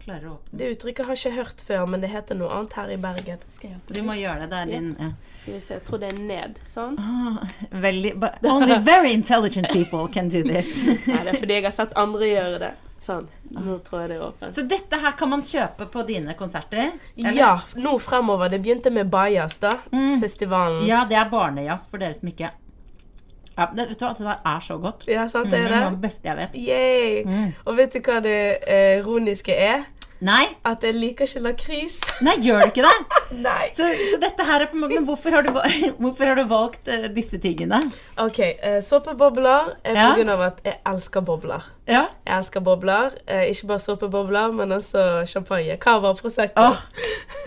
[0.05, 2.75] klarer å åpne Det uttrykket har jeg ikke hørt før, men det heter noe annet
[2.77, 3.45] her i Bergen.
[3.89, 4.59] Du må gjøre det.
[4.59, 4.81] Er Ja.
[4.81, 5.11] din ja.
[5.61, 6.59] Se, jeg tror det er ned.
[6.65, 6.99] Sånn.
[6.99, 10.85] Ah, Veldig but Only very intelligent people can do this.
[11.07, 12.73] Nei, det er fordi jeg har sett andre gjøre det.
[12.99, 13.27] Sånn.
[13.51, 14.55] Nå tror jeg det er åpent.
[14.57, 16.93] Så dette her kan man kjøpe på dine konserter?
[17.17, 17.33] eller?
[17.37, 18.49] Ja, nå fremover.
[18.53, 19.73] Det begynte med Bajas, da.
[20.21, 20.87] Festivalen.
[20.87, 22.51] Ja, det er barnejazz for dere som ikke
[23.59, 25.05] ja, det, Vet du hva, det der er så godt.
[25.09, 25.83] Ja, sant Mm, det er det.
[25.83, 26.01] Mm, det?
[26.09, 26.55] beste jeg vet.
[26.55, 27.51] Yay!
[27.67, 29.85] Og vet du hva det eh, ironiske er?
[30.25, 31.99] Nei, At jeg liker ikke lakris.
[32.25, 33.19] nei, gjør det ikke det?
[33.45, 33.67] Nei.
[33.77, 35.51] Så, så dette her er på Men hvorfor har du,
[36.01, 37.81] hvorfor har du valgt uh, disse tingene?
[38.17, 38.39] OK.
[38.63, 40.15] uh, såpebobler er Ja.
[40.33, 41.67] av at jeg elsker bobler.
[41.87, 42.07] Ja.
[42.25, 43.11] Jeg elsker bobler.
[43.29, 45.77] Uh, ikke bare såpebobler, men også champagne.
[45.83, 46.71] Cava Prosecco.
[46.71, 46.81] Oh,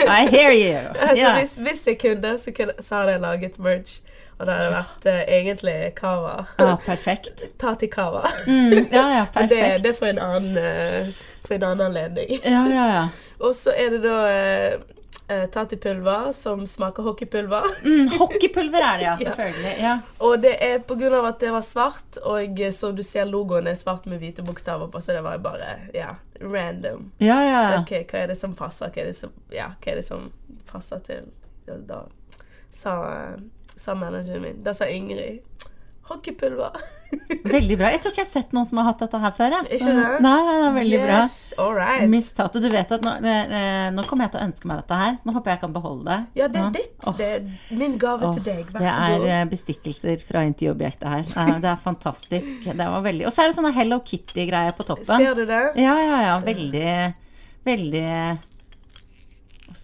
[0.05, 0.78] I hear you.
[1.10, 4.01] Altså, hvis, hvis jeg kunne, så, kunne, så hadde jeg laget merch.
[4.38, 6.35] Og det hadde vært eh, egentlig cava.
[6.61, 7.45] Ja, perfekt.
[7.61, 8.27] Ta til cava.
[8.45, 9.49] Mm, ja, ja, perfekt.
[9.55, 11.09] det, det er for en annen, eh,
[11.47, 12.38] for en annen anledning.
[12.43, 13.07] Ja, ja, ja.
[13.45, 14.77] Og så er det da eh,
[15.31, 17.65] uh, Tati-pulver som smaker hockeypulver.
[17.83, 19.17] Mm, hockeypulver er det, ja.
[19.17, 19.73] Selvfølgelig.
[19.81, 19.95] Ja.
[20.17, 23.75] Og det er av at det var svart, og eh, som du ser logoen er
[23.75, 27.11] svart med hvite bokstaver på, så det var bare ja, random.
[27.17, 27.81] Ja, ja, ja.
[27.81, 28.93] Ok, hva er det som passer?
[28.93, 30.31] Hva er det som, ja, hva er det som
[30.69, 31.33] passer til
[31.88, 32.05] Da
[32.71, 32.93] sa,
[33.78, 35.43] sa manageren min Da sa Ingrid
[36.07, 36.71] hockeypulver.
[37.43, 37.89] Veldig bra.
[37.91, 39.53] Jeg tror ikke jeg har sett noen som har hatt dette her før.
[39.57, 39.78] jeg.
[39.78, 40.07] Ikke det?
[40.23, 41.19] Nei, det er veldig bra.
[41.23, 41.67] yes, bra.
[41.78, 42.09] right.
[42.11, 44.82] Miss Tato, du vet at nå, eh, eh, nå kommer jeg til å ønske meg
[44.82, 45.13] dette her.
[45.19, 46.41] Så nå håper jeg jeg kan beholde det.
[46.41, 46.97] Ja, det er ditt.
[47.03, 47.15] Oh.
[47.19, 48.36] Det er min gave oh.
[48.36, 48.73] til deg.
[48.73, 51.32] Vær det så er Det er bestikkelser fra intervjuobjektet her.
[51.32, 52.67] Eh, Det er fantastisk.
[52.67, 55.15] Det var veldig Og så er det sånne Hello Kitty-greier på toppen.
[55.15, 55.63] Ser du det?
[55.80, 56.38] Ja, ja, ja.
[56.43, 56.93] Veldig
[57.67, 58.05] Veldig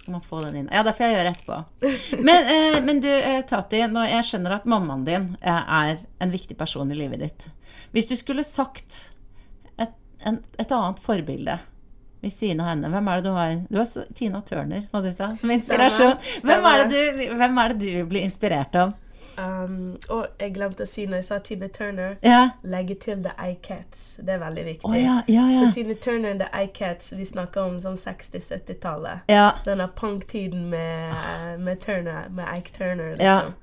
[0.03, 0.69] skal man få den inn?
[0.71, 1.57] Ja, det får jeg gjøre etterpå.
[2.27, 6.33] Men, eh, men du, eh, Tati, nå, jeg skjønner at mammaen din eh, er en
[6.33, 7.45] viktig person i livet ditt.
[7.95, 8.97] Hvis du skulle sagt
[9.79, 9.93] et,
[10.27, 11.55] en, et annet forbilde
[12.19, 13.55] ved siden av henne, hvem er det du har?
[13.69, 14.83] Du har Tina Turner
[15.39, 16.19] som inspirasjon.
[16.43, 18.91] Hvem er, det du, hvem er det du blir inspirert av?
[19.37, 22.49] Um, og jeg glemte å si når jeg sa Tina Turner, Ja.
[22.63, 24.19] legge til The iCats.
[24.21, 24.89] Det er veldig viktig.
[24.89, 25.47] Oh, ja, ja.
[25.65, 29.19] For Tina Turner og The iCats, vi snakker om som 60-70-tallet.
[29.27, 29.51] Ja.
[29.65, 31.13] Denne punk-tiden med,
[31.59, 33.39] med Turner, med Ike Turner, Ja.
[33.41, 33.53] liksom.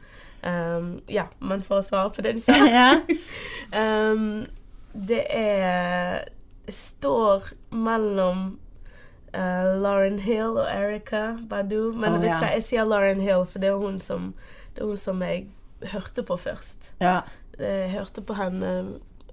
[0.43, 2.95] Um, ja, men for å svare på det du sa ja.
[4.13, 4.47] um,
[4.97, 6.25] Det er
[6.71, 8.59] står mellom
[9.37, 11.93] uh, Lauren Hill og Erica Badu.
[11.93, 14.33] Men oh, vet du hva, jeg sier Lauren Hill, for det er hun som,
[14.75, 15.49] det er hun som jeg
[15.93, 16.93] hørte på først.
[17.01, 17.21] ja.
[17.61, 18.68] Jeg hørte på henne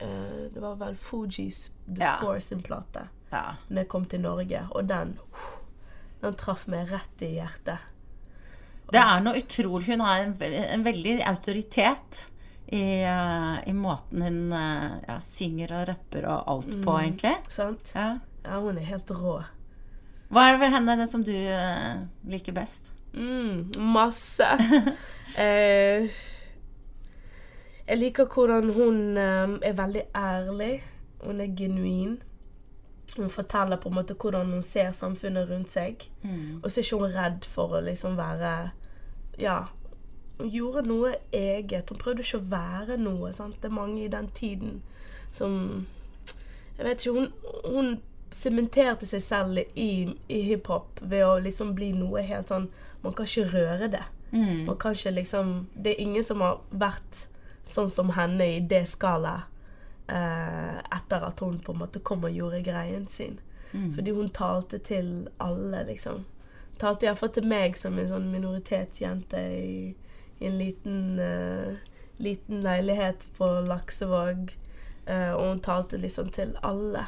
[0.02, 2.18] uh, Det var vel Fugees The Ja.
[2.18, 3.56] Score sin plate ja.
[3.70, 5.46] Når jeg kom til Norge, og den uh,
[6.22, 7.78] Den traff meg rett i hjertet.
[8.92, 12.26] Det er noe utrolig Hun har en, en veldig autoritet
[12.68, 17.36] i, eh, i måten hun eh, ja, synger og rapper og alt på, egentlig.
[17.50, 17.94] Sant?
[17.96, 18.18] Ja.
[18.44, 19.38] Ja, hun er helt rå.
[20.28, 22.92] Hva er det ved henne det som du eh, liker best?
[23.16, 24.50] Mm, masse.
[25.38, 26.10] eh,
[27.88, 30.84] jeg liker hvordan hun eh, er veldig ærlig.
[31.24, 32.18] Hun er genuin.
[33.18, 36.10] Hun forteller på en måte hvordan hun ser samfunnet rundt seg.
[36.64, 38.72] Og så er ikke hun redd for å liksom være
[39.40, 39.60] Ja.
[40.38, 41.90] Hun gjorde noe eget.
[41.90, 43.32] Hun prøvde ikke å være noe.
[43.34, 43.56] Sant?
[43.62, 44.82] Det er mange i den tiden
[45.32, 45.88] som
[46.78, 47.32] Jeg vet ikke Hun,
[47.66, 52.68] hun sementerte seg selv i, i hiphop ved å liksom bli noe helt sånn
[53.02, 54.04] Man kan ikke røre det.
[54.32, 57.28] Man Og kanskje liksom Det er ingen som har vært
[57.64, 59.44] sånn som henne i det skalaet
[60.08, 63.40] eh, etter at hun på en måte kom og gjorde greien sin.
[63.96, 66.24] Fordi hun talte til alle, liksom.
[66.80, 69.96] Talte iallfall til meg som en sånn minoritetsjente i,
[70.40, 71.76] i en liten, eh,
[72.24, 74.54] liten leilighet på Laksevåg.
[75.06, 77.04] Eh, og hun talte liksom til alle.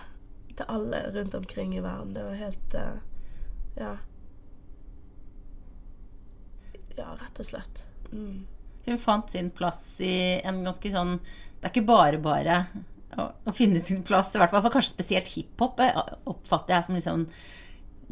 [0.56, 2.14] Til alle rundt omkring i verden.
[2.14, 3.00] Det var helt eh,
[3.80, 3.96] Ja.
[7.00, 7.84] Ja, rett og slett.
[8.12, 8.45] Mm.
[8.86, 12.56] Hun fant sin plass i en ganske sånn Det er ikke bare bare
[13.20, 15.97] å, å finne sin plass, i hvert fall for kanskje spesielt hiphop, eh,
[16.30, 17.26] oppfatter jeg som liksom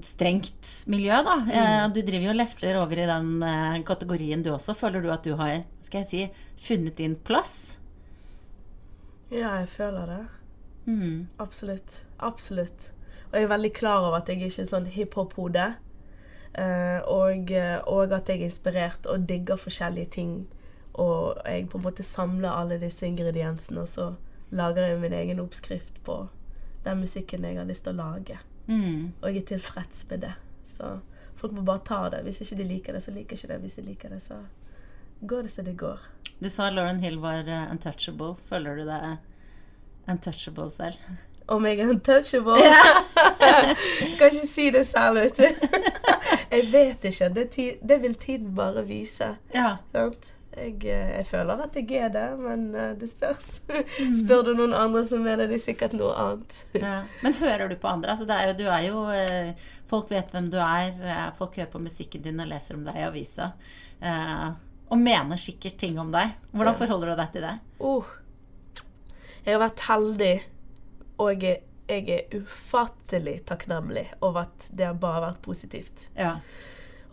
[0.04, 1.36] strengt miljø, da.
[1.46, 1.94] Mm.
[1.94, 4.76] Du driver jo og lefler over i den eh, kategorien du også.
[4.78, 7.78] Føler du at du har, skal jeg si, funnet din plass?
[9.32, 10.22] Ja, jeg føler det.
[10.88, 11.28] Mm.
[11.44, 12.02] Absolutt.
[12.24, 12.92] Absolutt.
[13.30, 15.66] Og jeg er veldig klar over at jeg ikke er sånn hiphop-hode.
[16.58, 20.48] Eh, og, eh, og at jeg er inspirert og digger forskjellige ting.
[20.94, 24.14] Og jeg på en måte samler alle disse ingrediensene, og så
[24.50, 26.28] lager jeg min egen oppskrift på
[26.86, 28.40] den musikken jeg har lyst til å lage.
[28.68, 29.14] Mm.
[29.22, 30.34] Og jeg er tilfreds med det.
[30.66, 30.98] Så
[31.36, 32.24] folk må bare ta det.
[32.26, 33.60] Hvis ikke de liker det, så liker ikke det.
[33.62, 34.42] Hvis de liker det, så
[35.22, 36.02] går det som det går.
[36.40, 38.36] Du sa Lauren Hill var uh, untouchable.
[38.50, 39.18] Føler du deg
[40.10, 40.98] untouchable selv?
[41.48, 42.58] Om jeg er untouchable?
[44.18, 45.68] kan ikke si det selv, vet du.
[46.52, 47.30] jeg vet ikke.
[47.36, 49.36] Det, ti det vil tiden bare vise.
[49.54, 49.78] Ja.
[50.58, 53.60] Jeg, eh, jeg føler at jeg er det, men eh, det spørs.
[54.22, 56.62] Spør du noen andre, så mener de sikkert noe annet.
[56.88, 57.02] Ja.
[57.22, 58.16] Men hører du på andre?
[58.16, 60.98] Altså, er jo, du er jo eh, Folk vet hvem du er.
[61.38, 63.54] Folk hører på musikken din og leser om deg i avisa.
[64.92, 66.34] Og mener sikkert ting om deg.
[66.52, 67.54] Hvordan forholder du deg til det?
[67.80, 68.10] Oh.
[69.46, 70.34] Jeg har vært heldig,
[71.24, 76.08] og jeg, jeg er ufattelig takknemlig over at det har bare vært positivt.
[76.18, 76.38] Ja.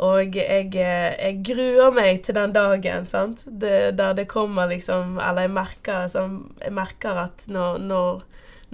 [0.03, 3.45] Og jeg, jeg gruer meg til den dagen, sant?
[3.47, 8.25] Det, der det kommer liksom Eller jeg merker, jeg merker at når, når,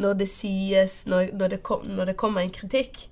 [0.00, 3.10] når det sies når, når, det kom, når det kommer en kritikk,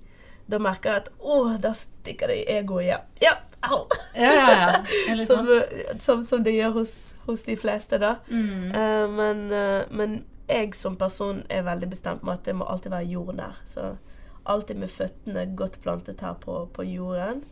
[0.49, 3.05] da merker jeg at Å, da stikker det i egoet igjen.
[3.21, 3.85] Ja, au!
[4.15, 5.19] Ja, ja, ja.
[5.29, 6.01] Som, sånn.
[6.01, 6.95] som, som det gjør hos,
[7.27, 8.15] hos de fleste, da.
[8.31, 8.71] Mm.
[8.73, 12.91] Uh, men, uh, men jeg som person er veldig bestemt med at det må alltid
[12.91, 13.61] være jordnær.
[13.69, 13.95] Så
[14.49, 17.43] alltid med føttene godt plantet her på, på jorden.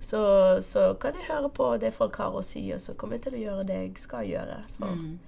[0.00, 0.20] Så,
[0.62, 3.34] så kan jeg høre på det folk har å si, og så kommer jeg til
[3.34, 4.62] å gjøre det jeg skal gjøre.
[4.78, 5.18] For Mm.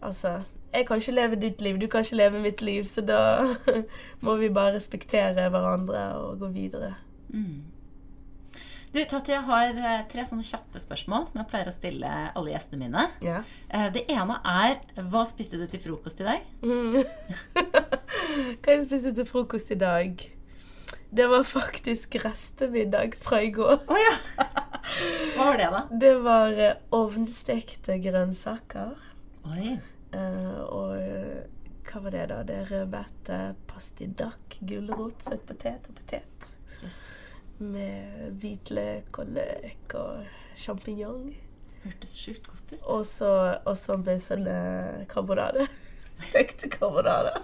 [0.00, 0.42] altså
[0.72, 3.54] Jeg kan ikke leve ditt liv, du kan ikke leve mitt liv, så da
[4.20, 6.94] må vi bare respektere hverandre og gå videre.
[7.28, 7.62] Mm.
[8.96, 12.52] Du, Tati, jeg har eh, tre sånne kjappe spørsmål som jeg pleier å stille alle
[12.54, 13.02] gjestene mine.
[13.20, 13.42] Ja.
[13.68, 14.78] Eh, Det ene er
[15.12, 16.46] Hva spiste du til frokost i dag?
[16.64, 17.02] Mm.
[18.62, 20.24] Hva jeg spiste til frokost i dag?
[21.12, 23.84] Det var faktisk restemiddag fra i går.
[23.84, 24.16] Oh, ja!
[25.36, 25.84] Hva var det, da?
[26.06, 28.96] Det var eh, ovnstekte grønnsaker.
[29.52, 29.76] Oi.
[30.72, 30.96] og
[31.86, 32.40] hva var det, da?
[32.48, 36.52] Det er rødbete, pastidakk, gulrot, søt potet og potet.
[36.80, 37.04] Jøss.
[37.58, 40.26] Med hvitløk og løk og
[40.60, 41.30] sjampinjong.
[41.86, 42.82] Hørtes sjukt godt ut.
[42.84, 43.30] Og så
[43.66, 44.56] med sånne
[45.06, 45.66] eh.
[46.28, 47.34] Stekte karbonade.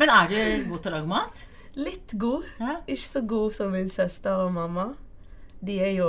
[0.00, 1.44] Men er du god til å lage mat?
[1.74, 2.46] Litt god.
[2.60, 2.78] Ja.
[2.86, 4.92] Ikke så god som min søster og mamma.
[5.64, 6.08] De er jo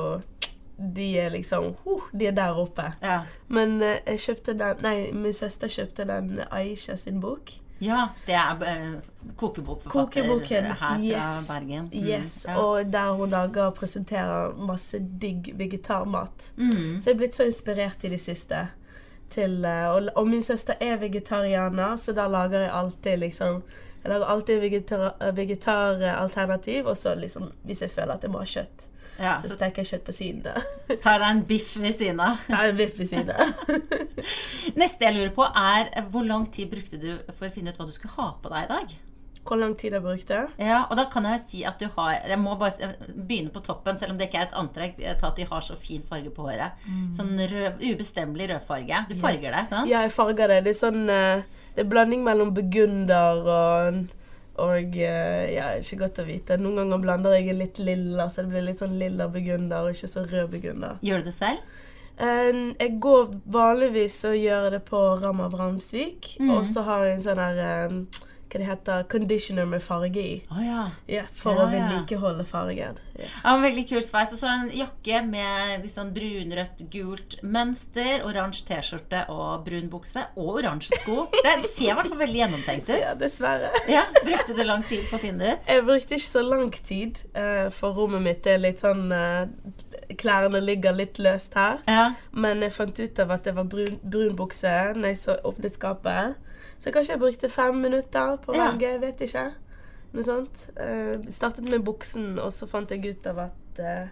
[0.76, 2.90] De er liksom uh, De er der oppe.
[3.02, 3.22] Ja.
[3.48, 7.54] Men eh, jeg kjøpte den Nei, min søster kjøpte den Aisha sin bok.
[7.80, 9.02] Ja det er eh,
[9.38, 10.66] kokebokforfatter Kokeboken.
[10.66, 11.48] her fra Yes.
[11.48, 11.90] Bergen.
[11.94, 12.56] Mm, Yes, ja.
[12.62, 16.52] Og der hun lager og presenterer masse digg vegetarmat.
[16.58, 17.02] Mm.
[17.02, 18.68] Så jeg er blitt så inspirert i det siste.
[19.30, 23.64] Til, eh, og, og min søster er vegetarianer, så da lager jeg alltid liksom
[24.06, 28.46] Jeg lager alltid vegetar- vegetaralternativ, og så liksom hvis jeg føler at jeg må ha
[28.46, 28.88] kjøtt,
[29.20, 30.68] ja, så så steker jeg kjøtt på siden.
[31.06, 32.44] tar deg en biff ved siden av.
[32.50, 33.74] Ta en biff ved siden av.
[34.82, 37.80] Neste jeg lurer på, er eh, hvor lang tid brukte du for å finne ut
[37.82, 38.96] hva du skulle ha på deg i dag?
[39.46, 40.40] Hvor lang tid jeg brukte?
[40.58, 43.98] Ja, og da kan jeg si at du har Jeg må bare begynne på toppen,
[44.02, 44.98] selv om det ikke er et antrekk.
[45.22, 46.82] Ta at de har så fin farge på håret.
[47.14, 49.04] Sånn rød, ubestemmelig rødfarge.
[49.12, 49.92] Du farger det, sant?
[49.92, 50.64] Ja, jeg farger det.
[50.66, 51.46] Det er sånn eh,
[51.76, 54.02] Det er blanding mellom burgunder og
[54.58, 56.58] og eh, ja, ikke godt å vite.
[56.62, 60.08] Noen ganger blander jeg litt lilla, så det blir litt sånn lilla burgunder og ikke
[60.12, 60.98] så rød burgunder.
[61.04, 61.60] Gjør du det selv?
[62.18, 66.50] Eh, jeg går vanligvis og gjør det på Ramma Bramsvik, Mm.
[66.58, 67.98] og så har jeg en sånn her eh,
[68.56, 70.36] Hva det heter Conditioner med farge i.
[70.50, 70.86] Oh, ja.
[71.12, 71.88] Yeah, for Ja, å ja.
[71.90, 73.00] vedlikeholde fargen.
[73.20, 73.26] Ja.
[73.44, 74.32] Ja, en veldig kul sveis.
[74.32, 80.24] Og så en jakke med litt sånn brunrødt, gult mønster, oransje T-skjorte og brun bukse.
[80.40, 81.26] Og oransje sko.
[81.36, 82.96] Det ser i hvert fall veldig gjennomtenkt ut.
[83.02, 83.74] ja, dessverre.
[83.92, 85.68] Ja, Brukte du lang tid på å finne ut?
[85.76, 89.52] Jeg brukte ikke så lang tid, eh, for rommet mitt er litt sånn eh,
[90.16, 91.80] Klærne ligger litt løst her.
[91.90, 92.14] Ja.
[92.32, 95.74] Men jeg fant ut av at det var brun, brun bukse når jeg så åpnet
[95.76, 96.36] skapet.
[96.86, 98.92] Så kanskje jeg brukte fem minutter på å velge.
[99.02, 99.48] Vet ikke.
[100.14, 100.68] Noe sånt.
[100.78, 104.12] Uh, startet med buksen, og så fant jeg ut av at uh,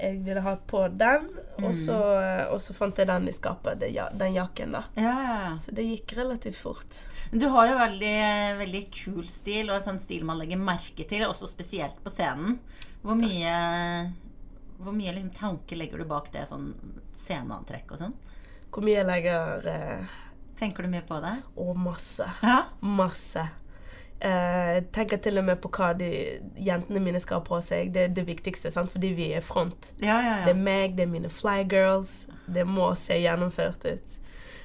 [0.00, 1.28] jeg ville ha på den.
[1.60, 4.82] Og, så, eh, og så fant jeg den i skapet, den jakken, da.
[4.96, 5.18] Ja.
[5.60, 6.96] Så det gikk relativt fort.
[7.30, 8.14] Men Du har jo veldig,
[8.62, 12.56] veldig kul stil, og en sånn stil man legger merke til, også spesielt på scenen.
[13.04, 13.52] Hvor mye,
[14.80, 16.72] hvor mye liksom, tanke legger du bak det, sånn
[17.16, 18.16] sceneantrekk og sånn?
[18.70, 20.18] Hvor mye jeg legger eh,
[20.60, 21.34] Tenker du mye på det?
[21.56, 22.26] Å, masse.
[22.44, 22.58] Ja.
[22.84, 23.46] Masse.
[24.20, 26.10] Eh, tenker til og med på hva de
[26.60, 27.92] jentene mine skal ha på seg.
[27.94, 28.92] Det er det viktigste, sant?
[28.92, 29.92] fordi vi er front.
[30.04, 32.26] Ja, ja, Det er meg, det er mine flygirls.
[32.46, 34.16] Det må se gjennomført ut.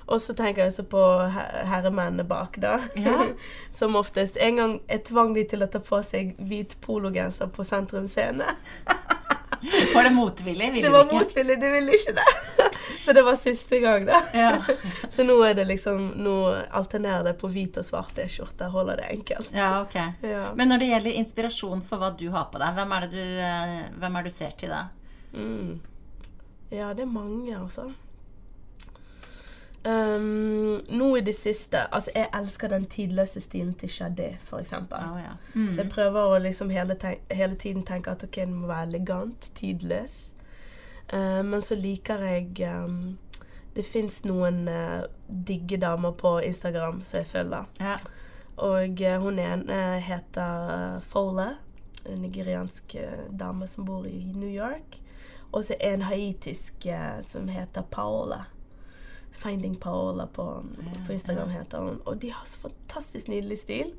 [0.07, 0.99] Og så tenker jeg også på
[1.33, 2.75] he- herremennene bak, da.
[2.99, 3.29] Ja.
[3.79, 4.35] Som oftest.
[4.37, 8.51] En gang jeg tvang de til å ta på seg hvit pologenser på Sentrum Scene.
[9.93, 10.71] Var det motvillig?
[10.73, 11.19] Ville Det var ikke?
[11.19, 12.25] motvillig, de ville ikke det.
[13.05, 14.21] Så det var siste gang, da.
[14.33, 14.51] Ja.
[15.13, 16.35] Så nå er det liksom Nå
[16.73, 18.69] alternerer det på hvit og svart T-skjorte.
[18.73, 19.51] Holder det enkelt.
[19.53, 19.97] ja, ok.
[20.25, 20.45] Ja.
[20.57, 23.37] Men når det gjelder inspirasjon for hva du har på deg, hvem er det du,
[23.49, 24.83] eh, hvem er det du ser til da?
[25.35, 25.75] Mm.
[26.73, 27.91] Ja, det er mange, altså.
[29.85, 34.97] Um, nå i det siste Altså, jeg elsker den tidløse stilen til Shadé, for eksempel.
[35.21, 35.35] Ja.
[35.53, 35.69] Mm.
[35.69, 38.87] Så jeg prøver å liksom hele, ten hele tiden tenke at ok, den må være
[38.87, 40.33] elegant, tidløs.
[41.13, 43.17] Uh, men så liker jeg um,
[43.75, 47.69] Det fins noen uh, digge damer på Instagram som jeg følger.
[47.79, 47.99] Ja.
[48.57, 51.51] Og uh, hun ene heter uh, Fole.
[52.05, 55.01] En nigeriansk eh, dame som bor i New York.
[55.51, 58.45] Og så en haitisk eh, som heter Paola.
[59.37, 60.45] Finding Paola på,
[61.07, 61.99] på Instagram heter hun.
[62.05, 63.91] Og de har så fantastisk nydelig stil.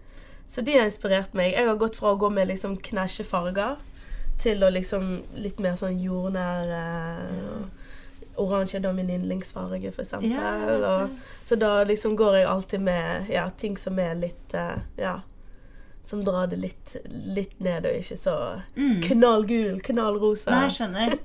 [0.49, 1.53] Så de har inspirert meg.
[1.57, 3.77] Jeg har gått fra å gå med liksom knæsje farger
[4.43, 7.85] til å liksom litt mer sånn jordnær eh,
[8.37, 10.29] Oransje er min yndlingsfarge, eksempel.
[10.29, 11.09] Ja,
[11.49, 15.21] så da liksom går jeg alltid med ja, ting som er litt eh, Ja.
[16.07, 16.93] Som drar det litt,
[17.35, 18.35] litt ned, og ikke så
[18.77, 19.01] Mm.
[19.03, 20.51] knallgul, knallrosa.
[20.53, 21.17] Nei, jeg skjønner.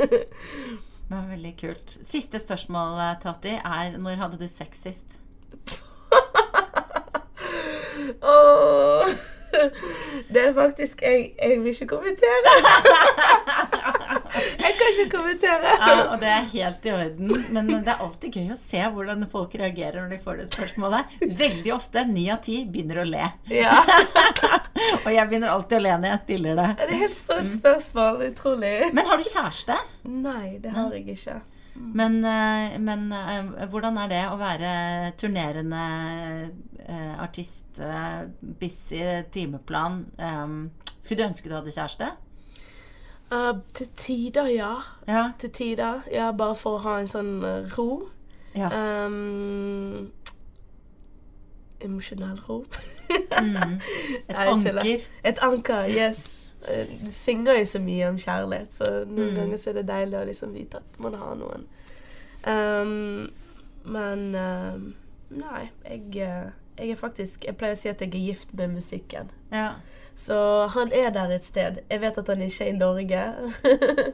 [1.12, 1.98] Det var veldig kult.
[2.08, 5.18] Siste spørsmål, eh, Tati, er når hadde du sex sist?
[8.22, 9.10] oh,
[10.34, 12.52] Det er faktisk Jeg, jeg vil ikke kommentere.
[14.72, 15.76] jeg kan ikke kommentere.
[15.82, 17.32] Ja, og det er helt i orden.
[17.54, 21.16] Men det er alltid gøy å se hvordan folk reagerer når de får det spørsmålet.
[21.42, 23.30] Veldig ofte, ni av ti, begynner å le.
[23.52, 23.78] Ja.
[25.06, 26.70] Og jeg begynner alltid å le når jeg stiller det.
[26.82, 28.22] Det er helt sprøtt spørsmål.
[28.32, 28.76] Utrolig.
[28.96, 29.80] Men har du kjæreste?
[30.08, 31.42] Nei, det har jeg ikke.
[31.74, 34.72] Men, eh, men eh, hvordan er det å være
[35.20, 35.84] turnerende
[36.86, 37.80] eh, artist,
[38.60, 39.02] busy
[39.34, 40.04] timeplan?
[41.00, 42.12] Skulle du ønske du hadde kjæreste?
[43.32, 44.74] Uh, til tider, ja.
[45.08, 45.32] Ja.
[45.40, 46.02] Til tider.
[46.12, 48.10] Ja, bare for å ha en sånn uh, ro.
[48.56, 48.68] ja.
[49.06, 50.12] Um,
[51.82, 52.60] emosjonell ro.
[53.10, 53.80] Mm.
[54.30, 55.06] Et Nei, anker.
[55.26, 56.54] Et anker, yes.
[56.62, 59.36] Du Det synger jo så mye om kjærlighet, så noen Mm.
[59.36, 61.64] ganger så er det deilig å liksom vite at man har noen.
[62.46, 63.32] Um,
[63.86, 64.84] men um,
[65.30, 68.76] nei, jeg, eh, jeg er faktisk Jeg pleier å si at jeg er gift med
[68.76, 69.32] musikken.
[69.52, 69.74] Ja.
[70.16, 71.80] Så han er der et sted.
[71.90, 73.24] Jeg vet at han ikke er i Norge.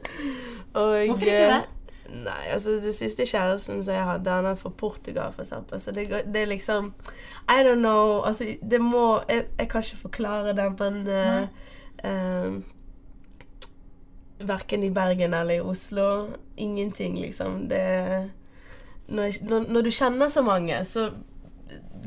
[0.78, 1.64] Og, Hvorfor ikke det?
[2.08, 5.80] Nei, altså det siste kjæresten som jeg hadde, han er fra Portugal, for eksempel.
[5.80, 6.94] Så det, det er liksom
[7.48, 8.22] I don't know.
[8.24, 11.48] Altså, det må Jeg, jeg kan ikke forklare det, men uh,
[12.04, 12.62] uh,
[14.48, 16.28] Verken i Bergen eller i Oslo.
[16.56, 17.68] Ingenting, liksom.
[17.68, 18.30] Det
[19.08, 21.10] når, jeg, når, når du kjenner så mange, så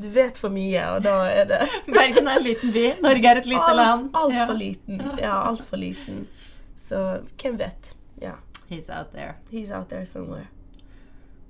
[0.01, 1.59] Du vet for mye, og da er det
[1.93, 2.85] Bergen er en liten by.
[3.03, 4.09] Norge er et lite alt, land.
[4.13, 4.57] Altfor Ja.
[4.57, 5.01] liten.
[5.19, 6.27] Ja, altfor liten.
[6.77, 7.01] Så
[7.41, 7.93] hvem vet?
[8.21, 8.31] Ja.
[8.71, 9.35] He's out there.
[9.51, 10.47] He's out there somewhere.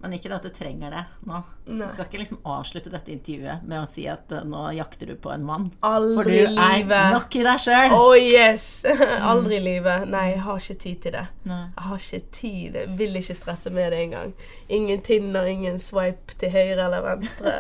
[0.02, 1.40] Men ikke det at du trenger det nå.
[1.70, 1.88] Nei.
[1.88, 5.16] Du skal ikke liksom avslutte dette intervjuet med å si at uh, nå jakter du
[5.22, 5.68] på en mann.
[5.78, 7.12] For Aldri du i er livet.
[7.14, 7.96] nok i deg sjøl.
[7.98, 8.70] Oh yes!
[9.32, 10.08] Aldri i livet.
[10.10, 11.26] Nei, jeg har ikke tid til det.
[11.52, 11.62] Nei.
[11.68, 12.80] Jeg har ikke tid.
[12.82, 14.34] Jeg vil ikke stresse med det engang.
[14.70, 17.56] Ingen Tinder, ingen swipe til høyre eller venstre.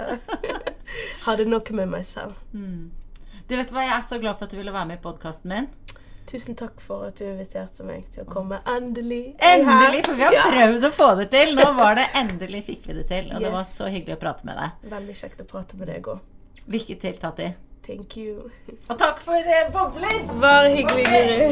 [1.25, 2.33] har det nok med meg selv.
[2.51, 5.51] Du vet hva, Jeg er så glad for at du ville være med i podkasten
[5.51, 5.65] min.
[6.29, 8.31] Tusen takk for at du inviterte meg til å mm.
[8.31, 8.59] komme.
[8.69, 9.23] Endelig!
[9.43, 10.45] Endelig, For vi har ja.
[10.51, 11.55] prøvd å få det til!
[11.57, 13.31] Nå var det endelig fikk vi det til.
[13.31, 13.47] Og yes.
[13.47, 14.87] det var så hyggelig å prate med deg.
[14.93, 16.23] Veldig kjekt å prate med deg òg.
[16.71, 17.51] Lykke til, Tati.
[17.81, 18.51] Thank you.
[18.87, 20.19] Og takk for eh, bobler!
[20.39, 21.49] Bare hyggelig, Guri.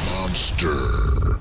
[0.10, 1.39] Monster.